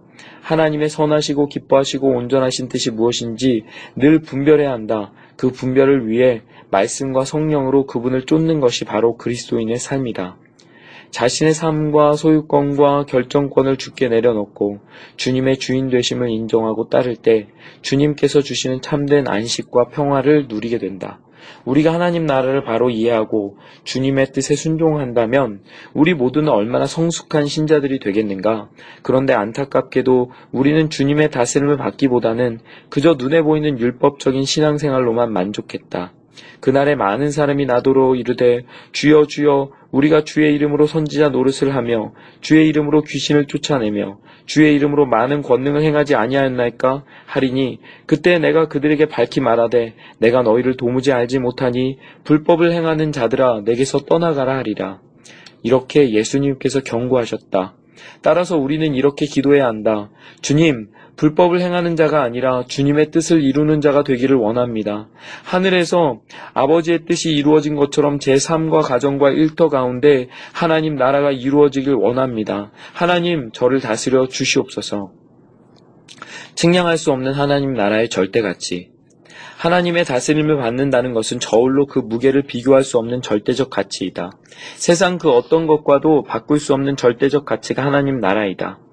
하나님의 0.45 0.91
선하시고 0.91 1.49
기뻐하시고 1.49 2.07
온전하신 2.07 2.69
뜻이 2.69 2.91
무엇인지 2.91 3.65
늘 3.97 4.21
분별해야 4.21 4.71
한다. 4.71 5.13
그 5.37 5.51
분별을 5.51 6.07
위해 6.09 6.43
말씀과 6.71 7.25
성령으로 7.25 7.87
그분을 7.87 8.27
쫓는 8.27 8.61
것이 8.61 8.85
바로 8.85 9.17
그리스도인의 9.17 9.79
삶이다. 9.79 10.37
자신의 11.11 11.55
삶과 11.55 12.15
소유권과 12.15 13.07
결정권을 13.07 13.77
주께 13.79 14.09
내려놓고 14.09 14.81
주님의 15.17 15.59
주인 15.59 15.89
되심을 15.89 16.29
인정하고 16.29 16.89
따를 16.89 17.17
때 17.17 17.47
주님께서 17.83 18.43
주시는 18.43 18.83
참된 18.83 19.29
안식과 19.29 19.89
평화를 19.89 20.47
누리게 20.49 20.79
된다. 20.79 21.21
우리가 21.65 21.93
하나님 21.93 22.27
나라를 22.27 22.65
바로 22.65 22.91
이해하고 22.91 23.57
주님의 23.85 24.33
뜻에 24.33 24.55
순종한다면 24.55 25.61
우리 25.93 26.15
모두는 26.15 26.49
얼마나 26.51 26.87
성숙한 26.87 27.47
신자들이 27.47 27.99
되겠는가? 28.01 28.69
그런데 29.03 29.33
안타깝게도 29.33 30.31
우리는 30.53 30.91
주님의 30.91 31.31
다스림을 31.31 31.77
받기보다는 31.77 32.61
그저 32.89 33.15
눈에 33.15 33.43
보이는 33.43 33.79
율법적인 33.79 34.45
신앙생활로만 34.45 35.33
만족했다. 35.33 36.13
그날에 36.61 36.95
많은 36.95 37.31
사람이 37.31 37.67
나더러 37.67 38.15
이르되 38.15 38.65
주여 38.93 39.27
주여 39.27 39.71
우리가 39.95 40.25
주의 40.25 40.53
이름으로 40.55 40.87
선지자 40.89 41.29
노릇을 41.29 41.75
하며 41.75 42.13
주의 42.41 42.69
이름으로 42.69 43.03
귀신을 43.03 43.47
쫓아내며 43.47 44.19
주의 44.45 44.75
이름으로 44.75 45.07
많은 45.07 45.43
권능을 45.43 45.83
행하지 45.83 46.17
아니하였나이까 46.17 47.05
하리니 47.27 47.79
그때 48.05 48.41
내가 48.41 48.67
그들에게 48.67 49.07
밝히 49.07 49.41
말하되 49.41 49.95
내가 50.19 50.43
너희를 50.43 50.77
도무지 50.77 51.13
알지 51.13 51.39
못하니 51.39 51.99
불법을 52.25 52.73
행하는 52.73 53.13
자들아 53.13 53.63
내게서 53.65 54.01
떠나가라 54.01 54.57
하리라. 54.57 55.01
이렇게 55.63 56.11
예수님께서 56.11 56.81
경고하셨다. 56.81 57.75
따라서 58.21 58.59
우리는 58.59 58.95
이렇게 58.95 59.27
기도해야 59.27 59.67
한다. 59.67 60.11
주님, 60.43 60.89
불법을 61.17 61.61
행하는 61.61 61.97
자가 61.97 62.23
아니라 62.23 62.65
주님의 62.67 63.11
뜻을 63.11 63.43
이루는 63.43 63.81
자가 63.81 64.03
되기를 64.03 64.37
원합니다. 64.37 65.09
하늘에서 65.45 66.21
아버지의 66.55 67.05
뜻이 67.07 67.31
이루어진 67.31 67.77
것처럼 67.77 68.19
제 68.19 68.39
삶과 68.39 68.81
가정과 68.81 69.31
일터 69.31 69.69
가운데 69.69 70.29
하나님 70.53 70.97
나라가 70.97 71.31
이루어지길 71.31 71.95
원합니다. 71.95 72.73
하나님 72.93 73.51
저를 73.53 73.81
다스려 73.81 74.27
주시옵소서. 74.27 75.13
측량할 76.55 76.99
수 76.99 77.13
없는 77.13 77.33
하나님 77.33 77.75
나라의 77.75 78.09
절대 78.09 78.41
가치. 78.41 78.95
하나님의 79.59 80.05
다스림을 80.05 80.59
받는다는 80.59 81.15
것은 81.15 81.41
저울로 81.41 81.87
그 81.87 81.99
무게를 81.99 82.43
비교할 82.43 82.83
수 82.83 82.99
없는 82.99 83.23
절대적 83.23 83.71
가치이다. 83.71 84.33
세상 84.77 85.17
그 85.17 85.31
어떤 85.31 85.67
것과도 85.67 86.23
바꿀 86.25 86.61
수 86.61 86.75
없는 86.75 86.97
절대적 86.97 87.45
가치가 87.45 87.85
하나님 87.85 88.21
나라이다. 88.21 88.84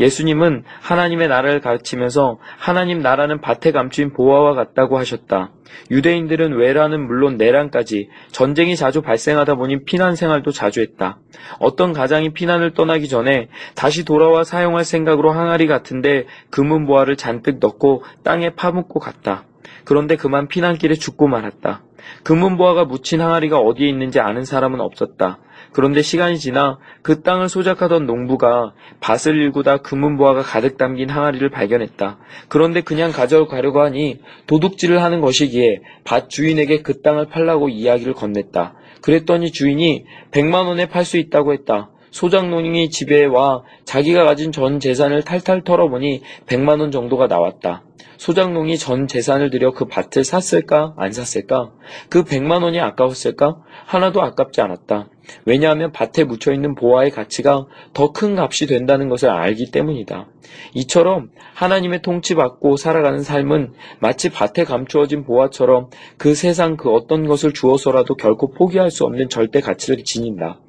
예수님은 0.00 0.64
하나님의 0.80 1.28
나라를 1.28 1.60
가르치면서 1.60 2.38
하나님 2.58 3.00
나라는 3.00 3.40
밭에 3.40 3.72
감추인 3.72 4.12
보화와 4.12 4.54
같다고 4.54 4.98
하셨다. 4.98 5.52
유대인들은 5.90 6.56
외란은 6.56 7.06
물론 7.06 7.36
내란까지 7.36 8.08
전쟁이 8.30 8.76
자주 8.76 9.02
발생하다 9.02 9.56
보니 9.56 9.84
피난 9.84 10.16
생활도 10.16 10.50
자주 10.52 10.80
했다. 10.80 11.18
어떤 11.58 11.92
가장이 11.92 12.32
피난을 12.32 12.74
떠나기 12.74 13.08
전에 13.08 13.48
다시 13.74 14.04
돌아와 14.04 14.44
사용할 14.44 14.84
생각으로 14.84 15.32
항아리 15.32 15.66
같은데 15.66 16.26
금은 16.50 16.86
보화를 16.86 17.16
잔뜩 17.16 17.58
넣고 17.58 18.04
땅에 18.22 18.50
파묻고 18.50 19.00
갔다. 19.00 19.44
그런데 19.84 20.16
그만 20.16 20.48
피난길에 20.48 20.94
죽고 20.94 21.28
말았다. 21.28 21.82
금은보화가 22.22 22.84
묻힌 22.84 23.20
항아리가 23.20 23.58
어디에 23.58 23.88
있는지 23.88 24.20
아는 24.20 24.44
사람은 24.44 24.80
없었다. 24.80 25.38
그런데 25.72 26.02
시간이 26.02 26.38
지나 26.38 26.78
그 27.02 27.22
땅을 27.22 27.48
소작하던 27.48 28.06
농부가 28.06 28.72
밭을 29.00 29.36
일구다 29.36 29.78
금은보화가 29.78 30.42
가득 30.42 30.78
담긴 30.78 31.10
항아리를 31.10 31.48
발견했다. 31.50 32.18
그런데 32.48 32.80
그냥 32.80 33.12
가져가려고 33.12 33.80
하니 33.82 34.20
도둑질을 34.46 35.02
하는 35.02 35.20
것이기에 35.20 35.80
밭 36.04 36.30
주인에게 36.30 36.82
그 36.82 37.02
땅을 37.02 37.28
팔라고 37.28 37.68
이야기를 37.68 38.14
건넸다. 38.14 38.72
그랬더니 39.02 39.52
주인이 39.52 40.04
100만 40.30 40.66
원에 40.66 40.86
팔 40.86 41.04
수 41.04 41.18
있다고 41.18 41.52
했다. 41.52 41.90
소작농이 42.10 42.88
집에 42.90 43.24
와 43.26 43.62
자기가 43.84 44.24
가진 44.24 44.50
전 44.50 44.80
재산을 44.80 45.22
탈탈 45.22 45.62
털어보니 45.62 46.22
100만 46.46 46.80
원 46.80 46.90
정도가 46.90 47.26
나왔다. 47.26 47.82
소장농이 48.18 48.78
전 48.78 49.06
재산을 49.06 49.50
들여 49.50 49.72
그 49.72 49.86
밭을 49.86 50.24
샀을까 50.24 50.94
안 50.96 51.12
샀을까? 51.12 51.72
그 52.08 52.24
100만 52.24 52.62
원이 52.62 52.80
아까웠을까? 52.80 53.58
하나도 53.86 54.22
아깝지 54.22 54.60
않았다. 54.60 55.08
왜냐하면 55.44 55.92
밭에 55.92 56.24
묻혀 56.24 56.52
있는 56.52 56.74
보화의 56.74 57.10
가치가 57.10 57.66
더 57.92 58.12
큰 58.12 58.38
값이 58.38 58.66
된다는 58.66 59.08
것을 59.08 59.28
알기 59.28 59.70
때문이다. 59.70 60.28
이처럼 60.74 61.30
하나님의 61.54 62.02
통치받고 62.02 62.76
살아가는 62.76 63.20
삶은 63.22 63.74
마치 63.98 64.30
밭에 64.30 64.64
감추어진 64.64 65.24
보화처럼 65.24 65.90
그 66.16 66.34
세상 66.34 66.76
그 66.76 66.90
어떤 66.90 67.26
것을 67.26 67.52
주어서라도 67.52 68.14
결코 68.14 68.52
포기할 68.52 68.90
수 68.90 69.04
없는 69.04 69.28
절대 69.28 69.60
가치를 69.60 70.04
지닌다. 70.04 70.60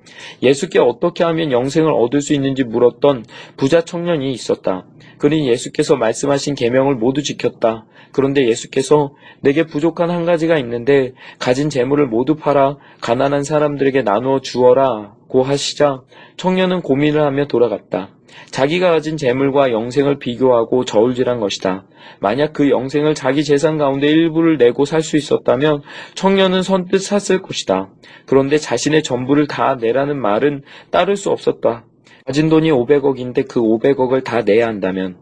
예수께 0.41 0.79
어떻게 0.79 1.23
하면 1.23 1.51
영생을 1.51 1.91
얻을 1.93 2.21
수 2.21 2.33
있는지 2.33 2.63
물었던 2.63 3.25
부자 3.55 3.81
청년이 3.81 4.31
있었다. 4.31 4.85
그는 5.17 5.45
예수께서 5.45 5.95
말씀하신 5.95 6.55
계명을 6.55 6.95
모두 6.95 7.16
지켰다. 7.23 7.85
그런데 8.11 8.47
예수께서 8.47 9.13
내게 9.41 9.65
부족한 9.65 10.09
한 10.09 10.25
가지가 10.25 10.57
있는데 10.59 11.13
가진 11.39 11.69
재물을 11.69 12.07
모두 12.07 12.35
팔아 12.35 12.77
가난한 13.01 13.43
사람들에게 13.43 14.01
나누어 14.01 14.39
주어라 14.39 15.13
고 15.27 15.43
하시자 15.43 16.01
청년은 16.37 16.81
고민을 16.81 17.21
하며 17.21 17.47
돌아갔다. 17.47 18.09
자기가 18.51 18.91
가진 18.91 19.17
재물과 19.17 19.71
영생을 19.71 20.19
비교하고 20.19 20.85
저울질한 20.85 21.39
것이다. 21.39 21.85
만약 22.19 22.53
그 22.53 22.69
영생을 22.69 23.15
자기 23.15 23.43
재산 23.43 23.77
가운데 23.77 24.07
일부를 24.07 24.57
내고 24.57 24.85
살 24.85 25.01
수 25.01 25.17
있었다면 25.17 25.81
청년은 26.15 26.63
선뜻 26.63 27.01
샀을 27.01 27.41
것이다. 27.41 27.89
그런데 28.25 28.57
자신의 28.57 29.03
전부를 29.03 29.47
다 29.47 29.75
내라는 29.75 30.19
말은 30.19 30.63
따를 30.91 31.15
수 31.15 31.29
없었다. 31.29 31.85
가진 32.25 32.49
돈이 32.49 32.71
500억인데 32.71 33.47
그 33.47 33.61
500억을 33.61 34.23
다 34.23 34.41
내야 34.41 34.67
한다면 34.67 35.17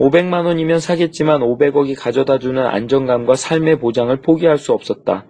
500만 0.00 0.46
원이면 0.46 0.80
사겠지만 0.80 1.40
500억이 1.42 1.94
가져다주는 1.96 2.60
안정감과 2.64 3.34
삶의 3.34 3.78
보장을 3.78 4.16
포기할 4.22 4.56
수 4.56 4.72
없었다. 4.72 5.26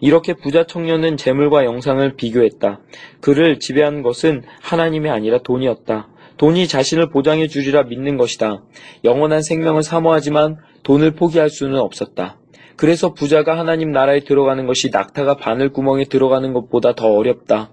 이렇게 0.00 0.34
부자 0.34 0.64
청년은 0.64 1.16
재물과 1.16 1.64
영상을 1.64 2.16
비교했다. 2.16 2.80
그를 3.22 3.58
지배한 3.58 4.02
것은 4.02 4.42
하나님이 4.60 5.08
아니라 5.08 5.38
돈이었다. 5.38 6.08
돈이 6.36 6.68
자신을 6.68 7.08
보장해 7.08 7.48
주리라 7.48 7.84
믿는 7.84 8.18
것이다. 8.18 8.62
영원한 9.04 9.42
생명을 9.42 9.82
사모하지만 9.82 10.58
돈을 10.82 11.12
포기할 11.12 11.48
수는 11.48 11.78
없었다. 11.78 12.38
그래서 12.76 13.14
부자가 13.14 13.58
하나님 13.58 13.90
나라에 13.90 14.20
들어가는 14.20 14.66
것이 14.66 14.90
낙타가 14.90 15.36
바늘 15.36 15.70
구멍에 15.70 16.04
들어가는 16.04 16.52
것보다 16.52 16.94
더 16.94 17.08
어렵다. 17.08 17.70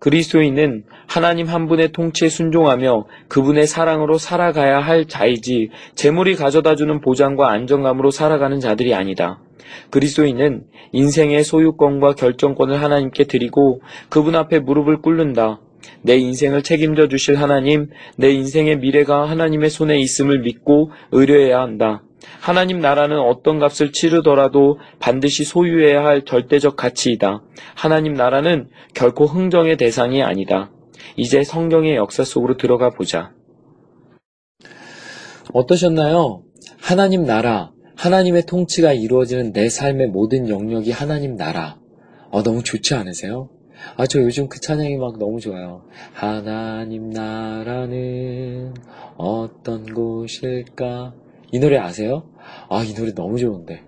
그리스도인은 0.00 0.84
하나님 1.12 1.46
한 1.46 1.68
분의 1.68 1.92
통치에 1.92 2.30
순종하며 2.30 3.04
그분의 3.28 3.66
사랑으로 3.66 4.16
살아가야 4.16 4.78
할 4.78 5.04
자이지 5.04 5.68
재물이 5.94 6.36
가져다주는 6.36 7.02
보장과 7.02 7.50
안정감으로 7.50 8.10
살아가는 8.10 8.60
자들이 8.60 8.94
아니다. 8.94 9.38
그리스도인은 9.90 10.62
인생의 10.92 11.44
소유권과 11.44 12.14
결정권을 12.14 12.82
하나님께 12.82 13.24
드리고 13.24 13.82
그분 14.08 14.34
앞에 14.34 14.60
무릎을 14.60 15.02
꿇는다. 15.02 15.60
내 16.00 16.16
인생을 16.16 16.62
책임져 16.62 17.08
주실 17.08 17.38
하나님, 17.38 17.90
내 18.16 18.30
인생의 18.30 18.78
미래가 18.78 19.28
하나님의 19.28 19.68
손에 19.68 19.98
있음을 19.98 20.40
믿고 20.40 20.92
의뢰해야 21.10 21.60
한다. 21.60 22.02
하나님 22.40 22.80
나라는 22.80 23.20
어떤 23.20 23.58
값을 23.58 23.92
치르더라도 23.92 24.78
반드시 24.98 25.44
소유해야 25.44 26.06
할 26.06 26.22
절대적 26.22 26.76
가치이다. 26.76 27.42
하나님 27.74 28.14
나라는 28.14 28.70
결코 28.94 29.26
흥정의 29.26 29.76
대상이 29.76 30.22
아니다. 30.22 30.70
이제 31.16 31.44
성경의 31.44 31.96
역사 31.96 32.24
속으로 32.24 32.56
들어가 32.56 32.90
보자. 32.90 33.32
어떠셨나요? 35.52 36.42
하나님 36.80 37.24
나라, 37.24 37.72
하나님의 37.96 38.46
통치가 38.46 38.92
이루어지는 38.92 39.52
내 39.52 39.68
삶의 39.68 40.08
모든 40.08 40.48
영역이 40.48 40.90
하나님 40.90 41.36
나라. 41.36 41.78
어, 42.30 42.42
너무 42.42 42.62
좋지 42.62 42.94
않으세요? 42.94 43.50
아, 43.96 44.06
저 44.06 44.20
요즘 44.20 44.48
그 44.48 44.60
찬양이 44.60 44.96
막 44.96 45.18
너무 45.18 45.40
좋아요. 45.40 45.84
하나님 46.12 47.10
나라는 47.10 48.74
어떤 49.16 49.92
곳일까? 49.92 51.14
이 51.52 51.58
노래 51.58 51.76
아세요? 51.78 52.30
아, 52.68 52.82
이 52.82 52.94
노래 52.94 53.12
너무 53.12 53.38
좋은데. 53.38 53.82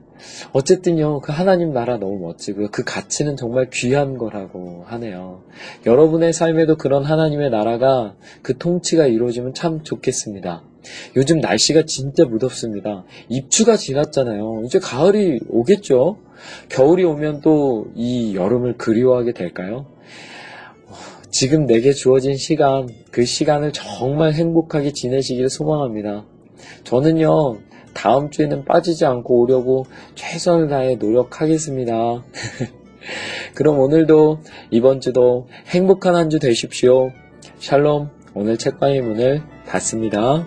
어쨌든요, 0.53 1.21
그 1.21 1.33
하나님 1.33 1.73
나라 1.73 1.99
너무 1.99 2.19
멋지고요. 2.19 2.69
그 2.71 2.85
가치는 2.85 3.37
정말 3.37 3.71
귀한 3.73 4.17
거라고 4.17 4.85
하네요. 4.87 5.43
여러분의 5.87 6.33
삶에도 6.33 6.77
그런 6.77 7.05
하나님의 7.05 7.51
나라가 7.51 8.15
그 8.43 8.57
통치가 8.59 9.07
이루어지면 9.07 9.55
참 9.55 9.83
좋겠습니다. 9.83 10.63
요즘 11.17 11.39
날씨가 11.39 11.85
진짜 11.87 12.25
무덥습니다. 12.25 13.05
입추가 13.29 13.77
지났잖아요. 13.77 14.63
이제 14.67 14.79
가을이 14.79 15.41
오겠죠? 15.49 16.19
겨울이 16.69 17.05
오면 17.05 17.41
또 17.41 17.87
이 17.95 18.35
여름을 18.35 18.77
그리워하게 18.77 19.33
될까요? 19.33 19.87
지금 21.31 21.67
내게 21.67 21.93
주어진 21.93 22.37
시간, 22.37 22.89
그 23.11 23.25
시간을 23.25 23.73
정말 23.73 24.33
행복하게 24.35 24.93
지내시길 24.93 25.49
소망합니다. 25.49 26.25
저는요, 26.85 27.59
다음 27.95 28.31
주에는 28.31 28.65
빠지지 28.65 29.05
않고 29.07 29.41
오려고 29.41 29.87
최선을 30.15 30.69
다해 30.69 30.97
노력하겠습니다. 30.97 31.95
그럼 33.55 33.79
오늘도 33.79 34.41
이번 34.71 35.01
주도 35.01 35.47
행복한 35.69 36.15
한 36.15 36.31
주 36.31 36.39
되십시오. 36.39 37.11
샬롬, 37.59 38.11
오늘 38.35 38.57
책방의 38.59 39.01
문을 39.03 39.43
닫습니다. 39.67 40.47